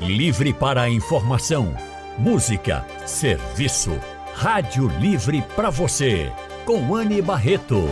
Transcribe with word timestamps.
Livre 0.00 0.52
para 0.52 0.82
a 0.82 0.90
informação, 0.90 1.74
música, 2.18 2.84
serviço. 3.06 3.98
Rádio 4.34 4.88
Livre 5.00 5.42
para 5.56 5.70
você, 5.70 6.30
com 6.66 6.94
Anne 6.94 7.22
Barreto. 7.22 7.88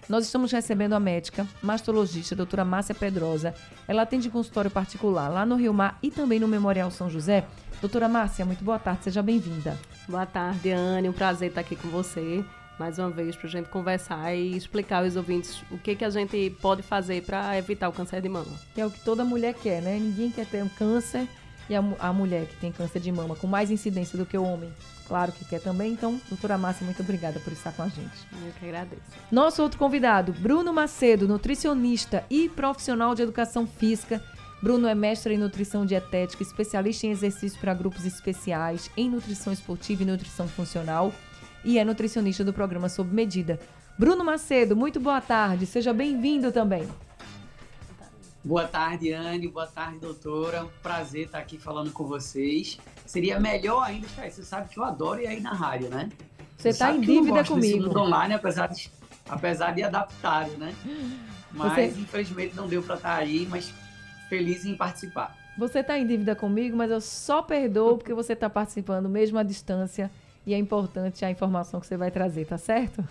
Nós 0.08 0.24
estamos 0.24 0.50
recebendo 0.50 0.94
a 0.94 1.00
médica 1.00 1.46
mastologista, 1.62 2.34
a 2.34 2.36
doutora 2.36 2.64
Márcia 2.64 2.94
Pedrosa. 2.94 3.54
Ela 3.86 4.02
atende 4.02 4.30
consultório 4.30 4.70
particular 4.70 5.28
lá 5.28 5.46
no 5.46 5.56
Rio 5.56 5.72
Mar 5.72 5.98
e 6.02 6.10
também 6.10 6.40
no 6.40 6.48
Memorial 6.48 6.90
São 6.90 7.08
José. 7.08 7.46
Doutora 7.80 8.08
Márcia, 8.08 8.44
muito 8.44 8.62
boa 8.62 8.78
tarde, 8.78 9.04
seja 9.04 9.22
bem-vinda. 9.22 9.78
Boa 10.06 10.26
tarde, 10.26 10.70
Anne. 10.70 11.08
Um 11.08 11.14
prazer 11.14 11.48
estar 11.48 11.62
aqui 11.62 11.74
com 11.74 11.88
você 11.88 12.44
mais 12.78 12.98
uma 12.98 13.10
vez 13.10 13.36
para 13.36 13.46
a 13.46 13.50
gente 13.50 13.68
conversar 13.70 14.34
e 14.34 14.56
explicar 14.56 15.02
aos 15.02 15.16
ouvintes 15.16 15.62
o 15.70 15.78
que, 15.78 15.94
que 15.94 16.04
a 16.04 16.10
gente 16.10 16.50
pode 16.60 16.82
fazer 16.82 17.22
para 17.22 17.56
evitar 17.56 17.88
o 17.88 17.92
câncer 17.92 18.20
de 18.20 18.28
mama. 18.28 18.52
Que 18.74 18.82
é 18.82 18.86
o 18.86 18.90
que 18.90 19.00
toda 19.00 19.24
mulher 19.24 19.54
quer, 19.54 19.80
né? 19.80 19.98
Ninguém 19.98 20.30
quer 20.30 20.46
ter 20.46 20.62
um 20.62 20.68
câncer 20.68 21.26
e 21.68 21.74
a, 21.74 21.82
a 21.98 22.12
mulher 22.12 22.46
que 22.46 22.56
tem 22.56 22.70
câncer 22.70 23.00
de 23.00 23.10
mama 23.10 23.34
com 23.34 23.46
mais 23.46 23.70
incidência 23.70 24.18
do 24.18 24.26
que 24.26 24.36
o 24.36 24.44
homem 24.44 24.70
claro 25.10 25.32
que 25.32 25.44
quer 25.44 25.60
também. 25.60 25.92
Então, 25.92 26.20
doutora 26.28 26.56
Márcia, 26.56 26.84
muito 26.84 27.02
obrigada 27.02 27.40
por 27.40 27.52
estar 27.52 27.72
com 27.72 27.82
a 27.82 27.88
gente. 27.88 28.28
Eu 28.32 28.52
que 28.60 28.64
agradeço. 28.66 29.02
Nosso 29.28 29.60
outro 29.60 29.76
convidado, 29.76 30.32
Bruno 30.32 30.72
Macedo, 30.72 31.26
nutricionista 31.26 32.24
e 32.30 32.48
profissional 32.48 33.12
de 33.12 33.22
educação 33.22 33.66
física 33.66 34.22
Bruno 34.62 34.86
é 34.86 34.94
mestre 34.94 35.34
em 35.34 35.38
nutrição 35.38 35.86
dietética, 35.86 36.42
especialista 36.42 37.06
em 37.06 37.10
exercícios 37.10 37.56
para 37.56 37.72
grupos 37.72 38.04
especiais, 38.04 38.90
em 38.96 39.08
nutrição 39.08 39.52
esportiva 39.52 40.02
e 40.02 40.06
nutrição 40.06 40.46
funcional 40.46 41.12
e 41.64 41.78
é 41.78 41.84
nutricionista 41.84 42.44
do 42.44 42.52
programa 42.52 42.88
Sob 42.88 43.12
Medida. 43.14 43.58
Bruno 43.98 44.22
Macedo, 44.22 44.76
muito 44.76 45.00
boa 45.00 45.20
tarde, 45.20 45.64
seja 45.64 45.92
bem-vindo 45.92 46.52
também. 46.52 46.86
Boa 48.42 48.66
tarde, 48.66 49.12
Anne. 49.12 49.48
Boa 49.48 49.66
tarde, 49.66 49.98
doutora. 49.98 50.64
Um 50.64 50.70
prazer 50.82 51.26
estar 51.26 51.38
aqui 51.38 51.58
falando 51.58 51.92
com 51.92 52.04
vocês. 52.04 52.78
Seria 53.04 53.38
melhor 53.38 53.82
ainda 53.82 54.06
estar 54.06 54.22
aí. 54.22 54.30
Você 54.30 54.42
sabe 54.42 54.70
que 54.70 54.78
eu 54.78 54.84
adoro 54.84 55.20
ir 55.20 55.26
aí 55.26 55.40
na 55.40 55.52
rádio, 55.52 55.90
né? 55.90 56.08
Você 56.56 56.70
está 56.70 56.90
em 56.90 57.00
dívida 57.02 57.44
comigo. 57.44 57.98
Online, 57.98 58.34
apesar 58.34 58.68
de, 58.68 58.90
apesar 59.28 59.72
de 59.72 59.82
adaptado, 59.82 60.52
né? 60.56 60.74
Mas 61.52 61.74
Você... 61.74 62.00
infelizmente 62.00 62.56
não 62.56 62.66
deu 62.66 62.82
para 62.82 62.94
estar 62.94 63.14
aí, 63.16 63.46
mas 63.50 63.74
feliz 64.30 64.64
em 64.64 64.76
participar. 64.76 65.36
Você 65.58 65.80
está 65.80 65.98
em 65.98 66.06
dívida 66.06 66.34
comigo, 66.34 66.76
mas 66.76 66.90
eu 66.90 67.00
só 67.00 67.42
perdoo 67.42 67.98
porque 67.98 68.14
você 68.14 68.32
está 68.32 68.48
participando 68.48 69.08
mesmo 69.08 69.36
à 69.36 69.42
distância 69.42 70.10
e 70.46 70.54
é 70.54 70.58
importante 70.58 71.24
a 71.24 71.30
informação 71.30 71.80
que 71.80 71.86
você 71.86 71.96
vai 71.96 72.10
trazer, 72.10 72.46
tá 72.46 72.56
certo? 72.56 73.04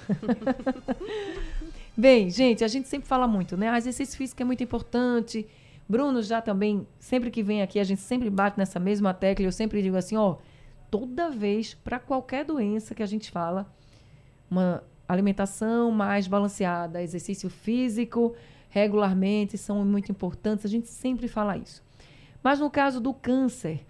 Bem, 1.95 2.30
gente, 2.30 2.64
a 2.64 2.67
gente 2.67 2.88
sempre 2.88 3.08
fala 3.08 3.28
muito, 3.28 3.58
né? 3.58 3.72
O 3.72 3.75
exercício 3.75 4.17
físico 4.17 4.41
é 4.41 4.46
muito 4.46 4.63
importante. 4.63 5.46
Bruno 5.88 6.24
já 6.24 6.41
também, 6.41 6.88
sempre 6.97 7.29
que 7.29 7.44
vem 7.44 7.62
aqui, 7.62 7.78
a 7.78 7.84
gente 7.84 8.02
sempre 8.02 8.29
bate 8.29 8.58
nessa 8.58 8.79
mesma 8.79 9.13
tecla. 9.13 9.46
Eu 9.46 9.52
sempre 9.52 9.81
digo 9.81 9.97
assim, 9.97 10.16
ó, 10.16 10.38
toda 10.90 11.29
vez, 11.29 11.74
para 11.74 12.00
qualquer 12.00 12.46
doença 12.46 12.96
que 12.96 13.03
a 13.03 13.06
gente 13.06 13.29
fala, 13.29 13.72
uma 14.50 14.81
alimentação 15.08 15.91
mais 15.91 16.28
balanceada, 16.28 17.03
exercício 17.03 17.50
físico, 17.50 18.34
regularmente 18.69 19.57
são 19.57 19.84
muito 19.84 20.12
importantes. 20.12 20.66
A 20.66 20.69
gente 20.69 20.88
sempre 20.88 21.28
fala 21.28 21.57
isso. 21.57 21.84
Mas 22.41 22.59
no 22.59 22.69
caso 22.69 23.02
do 23.02 23.13
câncer, 23.13 23.85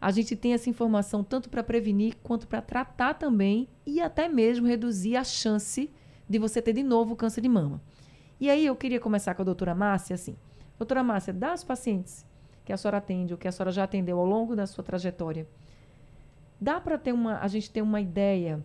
a 0.00 0.10
gente 0.10 0.34
tem 0.34 0.54
essa 0.54 0.70
informação 0.70 1.22
tanto 1.22 1.50
para 1.50 1.62
prevenir 1.62 2.16
quanto 2.22 2.46
para 2.46 2.62
tratar 2.62 3.14
também 3.14 3.68
e 3.84 4.00
até 4.00 4.28
mesmo 4.28 4.66
reduzir 4.66 5.16
a 5.16 5.24
chance 5.24 5.90
de 6.28 6.38
você 6.38 6.62
ter 6.62 6.72
de 6.72 6.82
novo 6.82 7.16
câncer 7.16 7.42
de 7.42 7.48
mama. 7.48 7.82
E 8.40 8.48
aí 8.48 8.64
eu 8.64 8.74
queria 8.74 9.00
começar 9.00 9.34
com 9.34 9.42
a 9.42 9.44
doutora 9.44 9.74
Márcia, 9.74 10.14
assim. 10.14 10.36
Doutora 10.78 11.02
Márcia, 11.02 11.32
das 11.32 11.62
pacientes 11.62 12.24
que 12.64 12.72
a 12.72 12.76
senhora 12.76 12.98
atende 12.98 13.34
ou 13.34 13.38
que 13.38 13.48
a 13.48 13.52
senhora 13.52 13.72
já 13.72 13.84
atendeu 13.84 14.18
ao 14.18 14.24
longo 14.24 14.54
da 14.54 14.66
sua 14.66 14.84
trajetória, 14.84 15.46
dá 16.58 16.80
para 16.80 16.96
ter 16.96 17.12
uma, 17.12 17.38
a 17.38 17.48
gente 17.48 17.70
ter 17.70 17.82
uma 17.82 18.00
ideia 18.00 18.64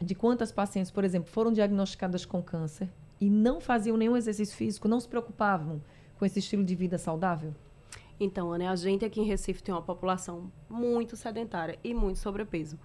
de 0.00 0.14
quantas 0.14 0.52
pacientes, 0.52 0.90
por 0.92 1.02
exemplo, 1.02 1.30
foram 1.30 1.52
diagnosticadas 1.52 2.24
com 2.24 2.42
câncer 2.42 2.88
e 3.22 3.30
não 3.30 3.60
faziam 3.60 3.96
nenhum 3.96 4.16
exercício 4.16 4.56
físico, 4.56 4.88
não 4.88 4.98
se 4.98 5.06
preocupavam 5.06 5.80
com 6.18 6.26
esse 6.26 6.40
estilo 6.40 6.64
de 6.64 6.74
vida 6.74 6.98
saudável? 6.98 7.54
Então, 8.18 8.52
Ana, 8.52 8.68
a 8.68 8.74
gente 8.74 9.04
aqui 9.04 9.20
em 9.20 9.24
Recife 9.24 9.62
tem 9.62 9.72
uma 9.72 9.80
população 9.80 10.50
muito 10.68 11.14
sedentária 11.14 11.78
e 11.84 11.94
muito 11.94 12.18
sobrepeso. 12.18 12.76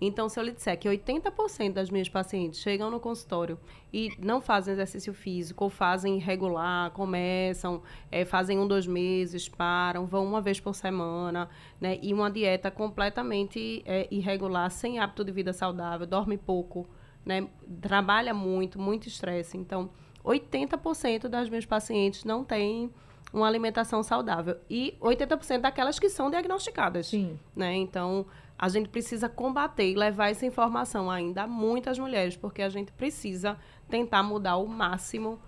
Então, 0.00 0.28
se 0.28 0.40
eu 0.40 0.42
lhe 0.42 0.50
disser 0.50 0.76
que 0.76 0.88
80% 0.88 1.74
das 1.74 1.90
minhas 1.90 2.08
pacientes 2.08 2.58
chegam 2.58 2.90
no 2.90 2.98
consultório 2.98 3.56
e 3.92 4.10
não 4.18 4.40
fazem 4.40 4.74
exercício 4.74 5.14
físico, 5.14 5.62
ou 5.62 5.70
fazem 5.70 6.16
irregular, 6.16 6.90
começam, 6.90 7.80
é, 8.10 8.24
fazem 8.24 8.58
um, 8.58 8.66
dois 8.66 8.88
meses, 8.88 9.48
param, 9.48 10.06
vão 10.06 10.26
uma 10.26 10.40
vez 10.40 10.58
por 10.58 10.74
semana, 10.74 11.48
né? 11.80 12.00
E 12.02 12.12
uma 12.12 12.28
dieta 12.28 12.68
completamente 12.68 13.80
é, 13.86 14.08
irregular, 14.10 14.68
sem 14.72 14.98
hábito 14.98 15.24
de 15.24 15.30
vida 15.30 15.52
saudável, 15.52 16.04
dorme 16.04 16.36
pouco, 16.36 16.84
né? 17.24 17.48
Trabalha 17.80 18.34
muito, 18.34 18.80
muito 18.80 19.08
estresse. 19.08 19.56
Então, 19.56 19.90
80% 20.24 21.28
das 21.28 21.48
minhas 21.48 21.66
pacientes 21.66 22.24
não 22.24 22.44
têm 22.44 22.90
uma 23.32 23.46
alimentação 23.46 24.02
saudável. 24.02 24.56
E 24.70 24.96
80% 25.00 25.60
daquelas 25.60 25.98
que 25.98 26.08
são 26.08 26.30
diagnosticadas. 26.30 27.08
Sim. 27.08 27.38
Né? 27.54 27.74
Então, 27.76 28.26
a 28.58 28.68
gente 28.68 28.88
precisa 28.88 29.28
combater 29.28 29.90
e 29.90 29.94
levar 29.94 30.30
essa 30.30 30.46
informação 30.46 31.10
ainda 31.10 31.42
a 31.42 31.46
muitas 31.46 31.98
mulheres, 31.98 32.36
porque 32.36 32.62
a 32.62 32.68
gente 32.68 32.92
precisa 32.92 33.58
tentar 33.88 34.22
mudar 34.22 34.56
o 34.56 34.66
máximo 34.66 35.40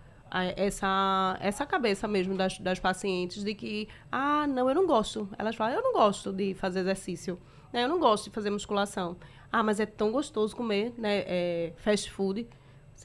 essa, 0.57 1.39
essa 1.41 1.65
cabeça 1.65 2.09
mesmo 2.09 2.37
das, 2.37 2.59
das 2.59 2.79
pacientes 2.81 3.45
de 3.45 3.55
que, 3.55 3.89
ah, 4.11 4.47
não, 4.47 4.69
eu 4.69 4.75
não 4.75 4.87
gosto. 4.87 5.29
Elas 5.39 5.55
falam, 5.55 5.75
eu 5.75 5.83
não 5.83 5.93
gosto 5.93 6.33
de 6.33 6.55
fazer 6.55 6.81
exercício, 6.81 7.39
né? 7.73 7.85
eu 7.85 7.89
não 7.89 7.99
gosto 7.99 8.25
de 8.25 8.31
fazer 8.31 8.51
musculação. 8.51 9.17
Ah, 9.51 9.63
mas 9.63 9.81
é 9.81 9.87
tão 9.87 10.13
gostoso 10.13 10.55
comer 10.55 10.93
né? 10.99 11.25
É, 11.27 11.73
fast 11.77 12.11
food. 12.11 12.47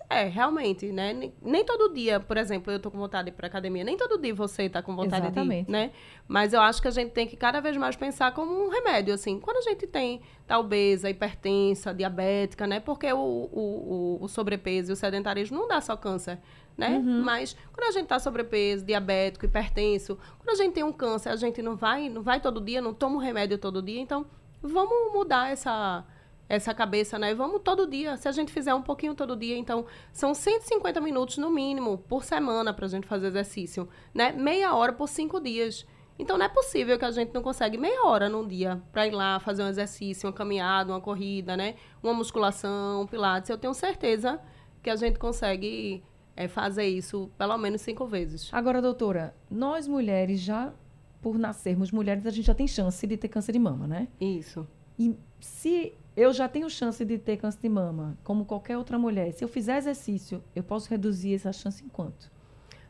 É, 0.10 0.26
realmente, 0.26 0.92
né? 0.92 1.14
Nem, 1.14 1.34
nem, 1.42 1.66
todo 1.66 1.94
dia, 1.94 2.20
por 2.20 2.38
exemplo, 2.38 2.72
eu 2.72 2.80
tô 2.80 2.90
com 2.90 2.98
vontade 2.98 3.26
de 3.26 3.32
ir 3.32 3.36
pra 3.36 3.48
academia, 3.48 3.84
nem 3.84 3.98
todo 3.98 4.18
dia 4.18 4.34
você 4.34 4.70
tá 4.70 4.82
com 4.82 4.96
vontade 4.96 5.26
Exatamente. 5.26 5.66
de 5.66 5.70
ir, 5.70 5.72
né? 5.72 5.92
Mas 6.28 6.54
eu 6.54 6.62
acho 6.62 6.82
que 6.82 6.88
a 6.88 6.92
gente 6.92 7.12
tem 7.12 7.28
que 7.28 7.36
cada 7.36 7.60
vez 7.60 7.76
mais 7.76 7.96
pensar 7.96 8.34
como 8.34 8.66
um 8.66 8.70
remédio, 8.70 9.14
assim. 9.14 9.40
Quando 9.40 9.58
a 9.58 9.62
gente 9.62 9.86
tem 9.88 10.22
tá 10.48 10.58
obesa, 10.58 11.10
hipertensa, 11.10 11.94
diabética, 11.94 12.66
né? 12.66 12.80
Porque 12.80 13.12
o, 13.12 13.18
o, 13.18 14.18
o, 14.22 14.24
o 14.24 14.28
sobrepeso 14.28 14.92
e 14.92 14.94
o 14.94 14.96
sedentarismo 14.96 15.58
não 15.58 15.68
dá 15.68 15.82
só 15.82 15.96
câncer, 15.98 16.40
né? 16.78 16.90
Uhum. 16.90 17.22
Mas 17.24 17.56
quando 17.74 17.88
a 17.88 17.92
gente 17.92 18.08
tá 18.08 18.18
sobrepeso, 18.18 18.86
diabético, 18.86 19.46
hipertenso, 19.46 20.18
quando 20.40 20.50
a 20.50 20.56
gente 20.56 20.74
tem 20.74 20.84
um 20.84 20.94
câncer, 20.94 21.30
a 21.30 21.36
gente 21.36 21.62
não 21.62 21.76
vai, 21.76 22.08
não 22.08 22.22
vai 22.22 22.40
todo 22.40 22.62
dia, 22.62 22.82
não 22.82 22.94
toma 22.94 23.16
um 23.16 23.20
remédio 23.20 23.58
todo 23.58 23.82
dia, 23.82 24.00
então 24.00 24.26
vamos 24.62 25.14
mudar 25.14 25.52
essa 25.52 26.06
essa 26.48 26.74
cabeça, 26.74 27.18
né? 27.18 27.34
Vamos 27.34 27.62
todo 27.64 27.88
dia. 27.88 28.18
Se 28.18 28.28
a 28.28 28.32
gente 28.34 28.52
fizer 28.52 28.74
um 28.74 28.82
pouquinho 28.82 29.16
todo 29.16 29.38
dia, 29.38 29.58
então 29.58 29.86
são 30.12 30.34
150 30.34 31.00
minutos 31.00 31.38
no 31.38 31.50
mínimo 31.50 31.98
por 31.98 32.26
semana 32.26 32.74
para 32.74 32.86
a 32.86 32.90
gente 32.90 33.08
fazer 33.08 33.28
exercício, 33.28 33.88
né? 34.14 34.34
Meia 34.34 34.76
hora 34.76 34.92
por 34.92 35.08
cinco 35.08 35.40
dias. 35.40 35.88
Então 36.20 36.38
não 36.38 36.46
é 36.46 36.50
possível 36.50 37.00
que 37.00 37.06
a 37.06 37.12
gente 37.12 37.34
não 37.34 37.42
consegue 37.42 37.78
meia 37.78 38.06
hora 38.06 38.28
num 38.28 38.46
dia 38.46 38.82
para 38.92 39.08
ir 39.08 39.12
lá 39.12 39.40
fazer 39.40 39.64
um 39.64 39.68
exercício, 39.68 40.28
uma 40.28 40.34
caminhada, 40.34 40.92
uma 40.92 41.00
corrida, 41.00 41.56
né? 41.56 41.76
Uma 42.04 42.14
musculação, 42.14 43.04
um 43.04 43.08
pilates. 43.08 43.50
Eu 43.50 43.58
tenho 43.58 43.74
certeza 43.74 44.38
que 44.84 44.90
a 44.90 44.96
gente 44.98 45.18
consegue 45.18 46.04
é, 46.36 46.50
fazer 46.50 46.86
isso 46.86 47.32
pelo 47.38 47.58
menos 47.58 47.82
cinco 47.82 48.06
vezes. 48.06 48.50
Agora, 48.52 48.82
doutora, 48.82 49.34
nós 49.50 49.88
mulheres 49.88 50.42
já, 50.42 50.74
por 51.22 51.38
nascermos 51.38 51.92
mulheres, 51.92 52.26
a 52.26 52.32
gente 52.32 52.46
já 52.46 52.56
tem 52.56 52.68
chance 52.68 53.06
de 53.06 53.18
ter 53.18 53.28
câncer 53.28 53.52
de 53.52 53.60
mama, 53.60 53.88
né? 53.88 54.08
Isso. 54.20 54.68
E 54.98 55.16
se 55.40 55.94
eu 56.16 56.34
já 56.34 56.48
tenho 56.48 56.70
chance 56.70 57.04
de 57.06 57.18
ter 57.18 57.38
câncer 57.38 57.60
de 57.62 57.70
mama, 57.70 58.18
como 58.24 58.46
qualquer 58.46 58.78
outra 58.78 59.00
mulher. 59.00 59.32
Se 59.32 59.44
eu 59.44 59.48
fizer 59.48 59.78
exercício, 59.78 60.44
eu 60.56 60.64
posso 60.64 60.90
reduzir 60.90 61.36
essa 61.36 61.54
chance 61.54 61.84
em 61.84 61.88
quanto? 61.88 62.30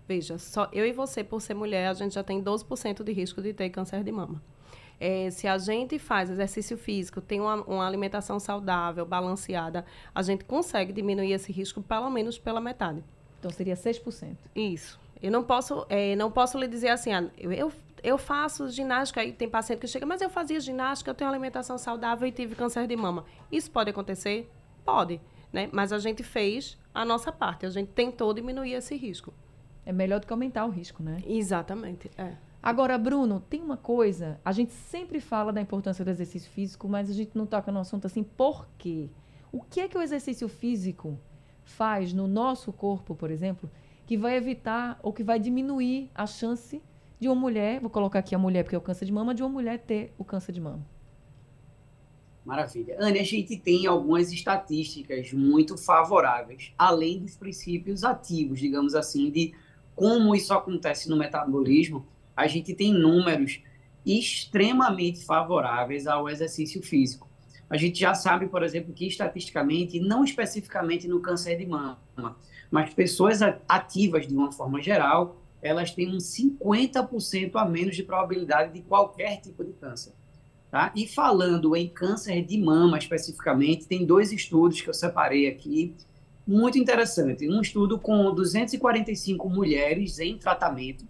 Veja, 0.08 0.38
só 0.38 0.68
eu 0.74 0.86
e 0.86 0.92
você, 0.92 1.24
por 1.24 1.42
ser 1.42 1.54
mulher, 1.54 1.88
a 1.88 1.94
gente 1.94 2.16
já 2.16 2.24
tem 2.24 2.44
12% 2.44 3.04
de 3.04 3.12
risco 3.12 3.42
de 3.42 3.54
ter 3.54 3.70
câncer 3.70 4.04
de 4.04 4.12
mama. 4.12 4.42
É, 5.00 5.30
se 5.32 5.48
a 5.48 5.58
gente 5.58 5.98
faz 5.98 6.30
exercício 6.30 6.78
físico, 6.78 7.22
tem 7.22 7.40
uma, 7.40 7.56
uma, 7.64 7.88
alimentação 7.88 8.40
saudável, 8.40 9.06
balanceada, 9.06 9.86
a 10.14 10.22
gente 10.22 10.44
consegue 10.46 10.94
diminuir 10.94 11.32
esse 11.32 11.52
risco 11.52 11.82
pelo 11.82 12.10
menos 12.10 12.38
pela 12.38 12.62
metade. 12.62 13.04
Então 13.40 13.50
seria 13.50 13.76
6%. 13.76 14.36
Isso. 14.56 15.00
Eu 15.22 15.32
não 15.32 15.44
posso, 15.44 15.86
é, 15.90 16.16
não 16.16 16.32
posso 16.32 16.58
lhe 16.58 16.68
dizer 16.68 16.90
assim, 16.90 17.14
ah, 17.14 17.30
eu, 17.38 17.52
eu, 17.52 17.72
eu 18.04 18.18
faço 18.18 18.70
ginástica, 18.70 19.22
aí 19.22 19.32
tem 19.32 19.50
paciente 19.50 19.80
que 19.80 19.88
chega, 19.88 20.06
mas 20.06 20.22
eu 20.22 20.30
fazia 20.30 20.60
ginástica, 20.60 21.12
eu 21.12 21.16
tenho 21.16 21.30
alimentação 21.30 21.78
saudável 21.78 22.28
e 22.28 22.32
tive 22.32 22.56
câncer 22.56 22.88
de 22.88 22.96
mama. 22.96 23.26
Isso 23.52 23.70
pode 23.70 23.90
acontecer? 23.90 24.52
Pode. 24.84 25.22
Né? 25.52 25.70
Mas 25.72 25.92
a 25.92 26.00
gente 26.00 26.24
fez 26.24 26.78
a 26.94 27.06
nossa 27.06 27.32
parte, 27.32 27.66
a 27.66 27.70
gente 27.70 27.90
tentou 27.90 28.34
diminuir 28.34 28.74
esse 28.74 28.96
risco. 28.96 29.34
É 29.86 29.92
melhor 29.92 30.20
do 30.20 30.28
que 30.28 30.34
aumentar 30.34 30.66
o 30.66 30.70
risco, 30.70 31.04
né? 31.04 31.22
Exatamente, 31.26 32.10
é. 32.18 32.36
Agora, 32.62 32.96
Bruno, 32.98 33.44
tem 33.50 33.62
uma 33.62 33.78
coisa, 33.78 34.40
a 34.46 34.52
gente 34.52 34.72
sempre 34.72 35.20
fala 35.20 35.52
da 35.52 35.60
importância 35.60 36.06
do 36.06 36.12
exercício 36.12 36.50
físico, 36.52 36.88
mas 36.88 37.10
a 37.10 37.14
gente 37.14 37.36
não 37.36 37.48
toca 37.48 37.72
no 37.72 37.80
assunto 37.80 38.06
assim, 38.06 38.22
por 38.24 38.68
quê? 38.78 39.10
O 39.52 39.62
que 39.62 39.80
é 39.80 39.88
que 39.88 39.98
o 39.98 40.02
exercício 40.02 40.48
físico 40.48 41.20
faz 41.64 42.14
no 42.14 42.28
nosso 42.28 42.72
corpo, 42.72 43.16
por 43.16 43.32
exemplo, 43.32 43.70
que 44.06 44.16
vai 44.16 44.36
evitar 44.36 45.00
ou 45.02 45.12
que 45.12 45.24
vai 45.24 45.40
diminuir 45.40 46.12
a 46.14 46.28
chance 46.28 46.82
de 47.22 47.30
uma 47.30 47.36
mulher, 47.36 47.80
vou 47.80 47.90
colocar 47.92 48.18
aqui 48.18 48.34
a 48.34 48.40
mulher 48.40 48.64
porque 48.64 48.76
é 48.76 48.78
o 48.80 48.82
câncer 48.82 49.06
de 49.06 49.12
mama, 49.12 49.36
de 49.36 49.44
uma 49.44 49.50
mulher 49.50 49.78
ter 49.78 50.12
o 50.18 50.26
câncer 50.26 50.52
de 50.52 50.60
mama? 50.60 50.84
Maravilha. 52.44 52.98
Anne, 53.00 53.20
a 53.20 53.24
gente 53.24 53.56
tem 53.58 53.86
algumas 53.86 54.32
estatísticas 54.32 55.32
muito 55.32 55.78
favoráveis, 55.78 56.74
além 56.76 57.20
dos 57.20 57.38
princípios 57.38 58.04
ativos, 58.04 58.60
digamos 58.60 58.96
assim, 58.96 59.30
de 59.30 59.54
como 59.96 60.34
isso 60.34 60.52
acontece 60.52 61.08
no 61.08 61.16
metabolismo. 61.16 62.08
A 62.36 62.48
gente 62.48 62.74
tem 62.74 62.92
números 62.92 63.62
extremamente 64.04 65.24
favoráveis 65.24 66.08
ao 66.08 66.28
exercício 66.28 66.82
físico. 66.82 67.30
A 67.70 67.78
gente 67.78 68.00
já 68.00 68.16
sabe, 68.16 68.48
por 68.48 68.64
exemplo, 68.64 68.92
que 68.94 69.06
estatisticamente, 69.06 70.00
não 70.00 70.24
especificamente 70.24 71.08
no 71.08 71.20
câncer 71.20 71.56
de 71.56 71.68
mama, 71.68 72.00
mas 72.72 72.92
pessoas 72.96 73.42
ativas 73.70 74.26
de 74.28 74.36
uma 74.36 74.52
forma 74.52 74.82
geral, 74.82 75.41
elas 75.62 75.92
têm 75.92 76.14
uns 76.14 76.24
50% 76.36 77.52
a 77.56 77.66
menos 77.66 77.96
de 77.96 78.04
probabilidade 78.04 78.74
de 78.74 78.82
qualquer 78.82 79.40
tipo 79.42 79.64
de 79.64 79.74
câncer. 79.74 80.14
Tá? 80.70 80.92
E 80.96 81.06
falando 81.06 81.76
em 81.76 81.90
câncer 81.90 82.44
de 82.44 82.58
mama 82.58 82.98
especificamente, 82.98 83.88
tem 83.88 84.06
dois 84.06 84.32
estudos 84.32 84.80
que 84.82 84.90
eu 84.90 84.94
separei 84.94 85.48
aqui, 85.48 85.94
muito 86.48 86.78
interessante. 86.78 87.48
Um 87.48 87.62
estudo 87.62 88.00
com 88.00 88.34
245 88.34 89.50
mulheres 89.50 90.18
em 90.20 90.38
tratamento, 90.38 91.06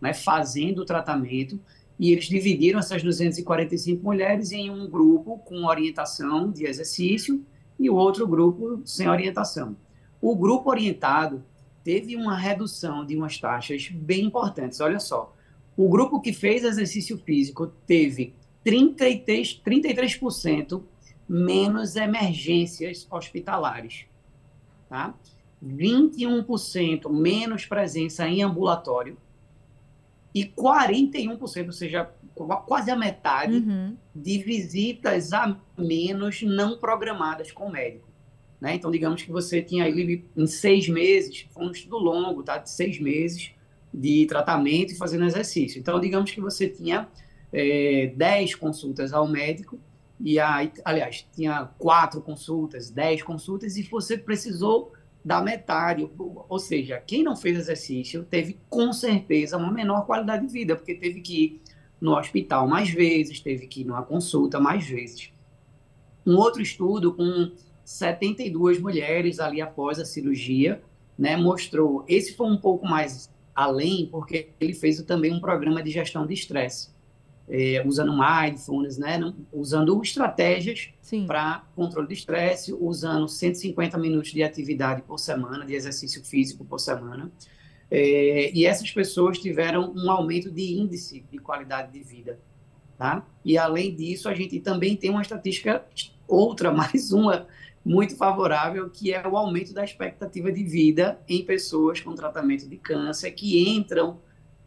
né, 0.00 0.12
fazendo 0.12 0.82
o 0.82 0.84
tratamento, 0.84 1.58
e 1.98 2.12
eles 2.12 2.26
dividiram 2.26 2.78
essas 2.78 3.02
245 3.02 4.04
mulheres 4.04 4.52
em 4.52 4.70
um 4.70 4.88
grupo 4.88 5.38
com 5.38 5.64
orientação 5.64 6.50
de 6.50 6.66
exercício 6.66 7.44
e 7.78 7.88
o 7.88 7.94
outro 7.94 8.26
grupo 8.26 8.82
sem 8.84 9.08
orientação. 9.08 9.76
O 10.20 10.36
grupo 10.36 10.68
orientado 10.68 11.42
teve 11.86 12.16
uma 12.16 12.36
redução 12.36 13.06
de 13.06 13.16
umas 13.16 13.38
taxas 13.38 13.88
bem 13.88 14.24
importantes. 14.24 14.80
Olha 14.80 14.98
só, 14.98 15.32
o 15.76 15.88
grupo 15.88 16.20
que 16.20 16.32
fez 16.32 16.64
exercício 16.64 17.16
físico 17.16 17.68
teve 17.86 18.34
33%, 18.64 19.62
33% 19.62 20.82
menos 21.28 21.94
emergências 21.94 23.06
hospitalares. 23.08 24.06
Tá? 24.88 25.14
21% 25.64 27.08
menos 27.08 27.66
presença 27.66 28.26
em 28.26 28.42
ambulatório 28.42 29.16
e 30.34 30.44
41%, 30.44 31.66
ou 31.66 31.72
seja, 31.72 32.10
quase 32.66 32.90
a 32.90 32.96
metade, 32.96 33.58
uhum. 33.58 33.96
de 34.12 34.38
visitas 34.38 35.32
a 35.32 35.56
menos 35.78 36.42
não 36.42 36.78
programadas 36.78 37.52
com 37.52 37.66
o 37.66 37.70
médico. 37.70 38.08
Né? 38.60 38.74
Então, 38.74 38.90
digamos 38.90 39.22
que 39.22 39.30
você 39.30 39.60
tinha 39.62 39.84
aí 39.84 40.24
em 40.36 40.46
seis 40.46 40.88
meses, 40.88 41.46
foi 41.50 41.66
um 41.66 41.70
estudo 41.70 41.98
longo, 41.98 42.42
tá? 42.42 42.58
de 42.58 42.70
seis 42.70 42.98
meses 42.98 43.52
de 43.92 44.26
tratamento 44.26 44.92
e 44.92 44.96
fazendo 44.96 45.24
exercício. 45.24 45.78
Então, 45.78 45.98
digamos 46.00 46.30
que 46.30 46.40
você 46.40 46.68
tinha 46.68 47.08
é, 47.52 48.12
10 48.14 48.54
consultas 48.56 49.12
ao 49.12 49.26
médico, 49.26 49.78
e 50.20 50.38
aí, 50.38 50.72
aliás, 50.84 51.26
tinha 51.34 51.68
quatro 51.78 52.20
consultas, 52.22 52.90
10 52.90 53.22
consultas, 53.22 53.76
e 53.76 53.82
você 53.82 54.16
precisou 54.16 54.92
da 55.24 55.42
metade. 55.42 56.08
Ou 56.16 56.58
seja, 56.58 57.02
quem 57.04 57.22
não 57.22 57.36
fez 57.36 57.58
exercício 57.58 58.24
teve 58.24 58.58
com 58.68 58.92
certeza 58.92 59.56
uma 59.56 59.72
menor 59.72 60.06
qualidade 60.06 60.46
de 60.46 60.52
vida, 60.52 60.76
porque 60.76 60.94
teve 60.94 61.20
que 61.20 61.44
ir 61.44 61.62
no 62.00 62.16
hospital 62.16 62.68
mais 62.68 62.90
vezes, 62.90 63.40
teve 63.40 63.66
que 63.66 63.80
ir 63.80 63.84
numa 63.84 64.02
consulta 64.02 64.60
mais 64.60 64.86
vezes. 64.86 65.32
Um 66.26 66.36
outro 66.36 66.62
estudo 66.62 67.14
com 67.14 67.52
72 67.86 68.80
mulheres 68.80 69.40
ali 69.40 69.60
após 69.62 69.98
a 69.98 70.04
cirurgia, 70.04 70.82
né, 71.18 71.36
mostrou. 71.36 72.04
Esse 72.06 72.34
foi 72.34 72.48
um 72.48 72.58
pouco 72.58 72.86
mais 72.86 73.30
além, 73.54 74.08
porque 74.10 74.50
ele 74.60 74.74
fez 74.74 75.00
também 75.02 75.32
um 75.32 75.40
programa 75.40 75.82
de 75.82 75.90
gestão 75.90 76.26
de 76.26 76.34
estresse 76.34 76.94
é, 77.48 77.82
usando 77.86 78.12
mindfulness, 78.12 78.98
né? 78.98 79.20
usando 79.52 80.00
estratégias 80.02 80.90
para 81.26 81.64
controle 81.74 82.08
de 82.08 82.14
estresse, 82.14 82.72
usando 82.72 83.28
150 83.28 83.96
minutos 83.98 84.32
de 84.32 84.42
atividade 84.42 85.02
por 85.02 85.18
semana, 85.18 85.64
de 85.64 85.74
exercício 85.74 86.24
físico 86.24 86.64
por 86.64 86.80
semana. 86.80 87.30
É, 87.88 88.50
e 88.52 88.66
essas 88.66 88.90
pessoas 88.90 89.38
tiveram 89.38 89.92
um 89.94 90.10
aumento 90.10 90.50
de 90.50 90.74
índice 90.74 91.24
de 91.30 91.38
qualidade 91.38 91.92
de 91.92 92.00
vida. 92.00 92.38
Tá? 92.98 93.24
E, 93.44 93.56
além 93.56 93.94
disso, 93.94 94.28
a 94.28 94.34
gente 94.34 94.58
também 94.58 94.96
tem 94.96 95.10
uma 95.10 95.22
estatística, 95.22 95.84
outra, 96.26 96.72
mais 96.74 97.12
uma, 97.12 97.46
muito 97.86 98.16
favorável, 98.16 98.90
que 98.90 99.14
é 99.14 99.26
o 99.26 99.36
aumento 99.36 99.72
da 99.72 99.84
expectativa 99.84 100.50
de 100.50 100.64
vida 100.64 101.20
em 101.28 101.44
pessoas 101.44 102.00
com 102.00 102.16
tratamento 102.16 102.68
de 102.68 102.76
câncer 102.76 103.30
que 103.30 103.68
entram 103.68 104.18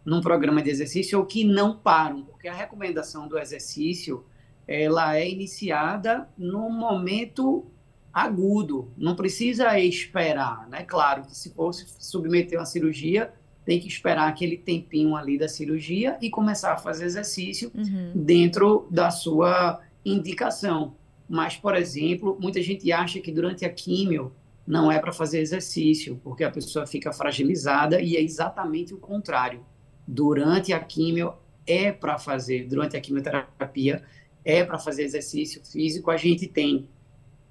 num 0.06 0.22
programa 0.22 0.62
de 0.62 0.70
exercício 0.70 1.20
ou 1.20 1.26
que 1.26 1.44
não 1.44 1.76
param, 1.76 2.24
porque 2.24 2.48
a 2.48 2.54
recomendação 2.54 3.28
do 3.28 3.38
exercício 3.38 4.24
ela 4.66 5.18
é 5.18 5.30
iniciada 5.30 6.30
no 6.38 6.70
momento 6.70 7.66
agudo, 8.14 8.90
não 8.98 9.16
precisa 9.16 9.78
esperar, 9.78 10.70
né? 10.70 10.84
Claro 10.84 11.24
que 11.24 11.36
se 11.36 11.50
for 11.50 11.74
se 11.74 11.86
submeter 12.00 12.58
a 12.58 12.62
uma 12.62 12.66
cirurgia, 12.66 13.34
tem 13.66 13.82
que 13.82 13.88
esperar 13.88 14.30
aquele 14.30 14.58
tempinho 14.58 15.16
ali 15.16 15.38
da 15.38 15.50
cirurgia 15.50 16.18
e 16.22 16.30
começar 16.30 16.72
a 16.72 16.78
fazer 16.78 17.04
exercício 17.04 17.70
uhum. 17.76 18.14
dentro 18.16 18.88
da 18.90 19.12
sua 19.12 19.82
indicação. 20.06 20.96
Mas, 21.30 21.56
por 21.56 21.76
exemplo, 21.76 22.36
muita 22.42 22.62
gente 22.62 22.92
acha 22.92 23.20
que 23.20 23.32
durante 23.32 23.64
a 23.64 23.70
químio 23.70 24.34
não 24.66 24.92
é 24.92 25.00
para 25.00 25.12
fazer 25.12 25.40
exercício, 25.40 26.20
porque 26.24 26.44
a 26.44 26.52
pessoa 26.52 26.88
fica 26.88 27.14
fragilizada 27.14 28.02
e 28.02 28.16
é 28.16 28.22
exatamente 28.22 28.94
o 28.94 28.98
contrário 28.98 29.64
durante 30.08 30.74
a 30.74 30.80
quimio 30.80 31.34
é 31.68 31.92
para 31.92 32.18
fazer, 32.18 32.68
durante 32.68 32.98
a 32.98 33.02
quimioterapia, 33.02 34.04
é 34.44 34.64
para 34.64 34.80
fazer 34.80 35.04
exercício 35.04 35.64
físico, 35.64 36.10
a 36.10 36.18
gente 36.18 36.48
tem 36.48 36.90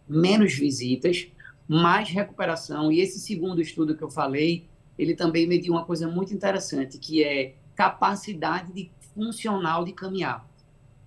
menos 0.08 0.54
visitas, 0.54 1.28
mais 1.68 2.08
recuperação. 2.08 2.90
E 2.90 3.00
esse 3.00 3.20
segundo 3.20 3.60
estudo 3.60 3.96
que 3.96 4.02
eu 4.02 4.10
falei, 4.10 4.66
ele 4.98 5.14
também 5.14 5.46
mediu 5.46 5.74
uma 5.74 5.84
coisa 5.84 6.08
muito 6.08 6.34
interessante, 6.34 6.98
que 6.98 7.22
é 7.22 7.54
capacidade 7.76 8.72
de, 8.72 8.90
funcional 9.14 9.84
de 9.84 9.92
caminhar, 9.92 10.47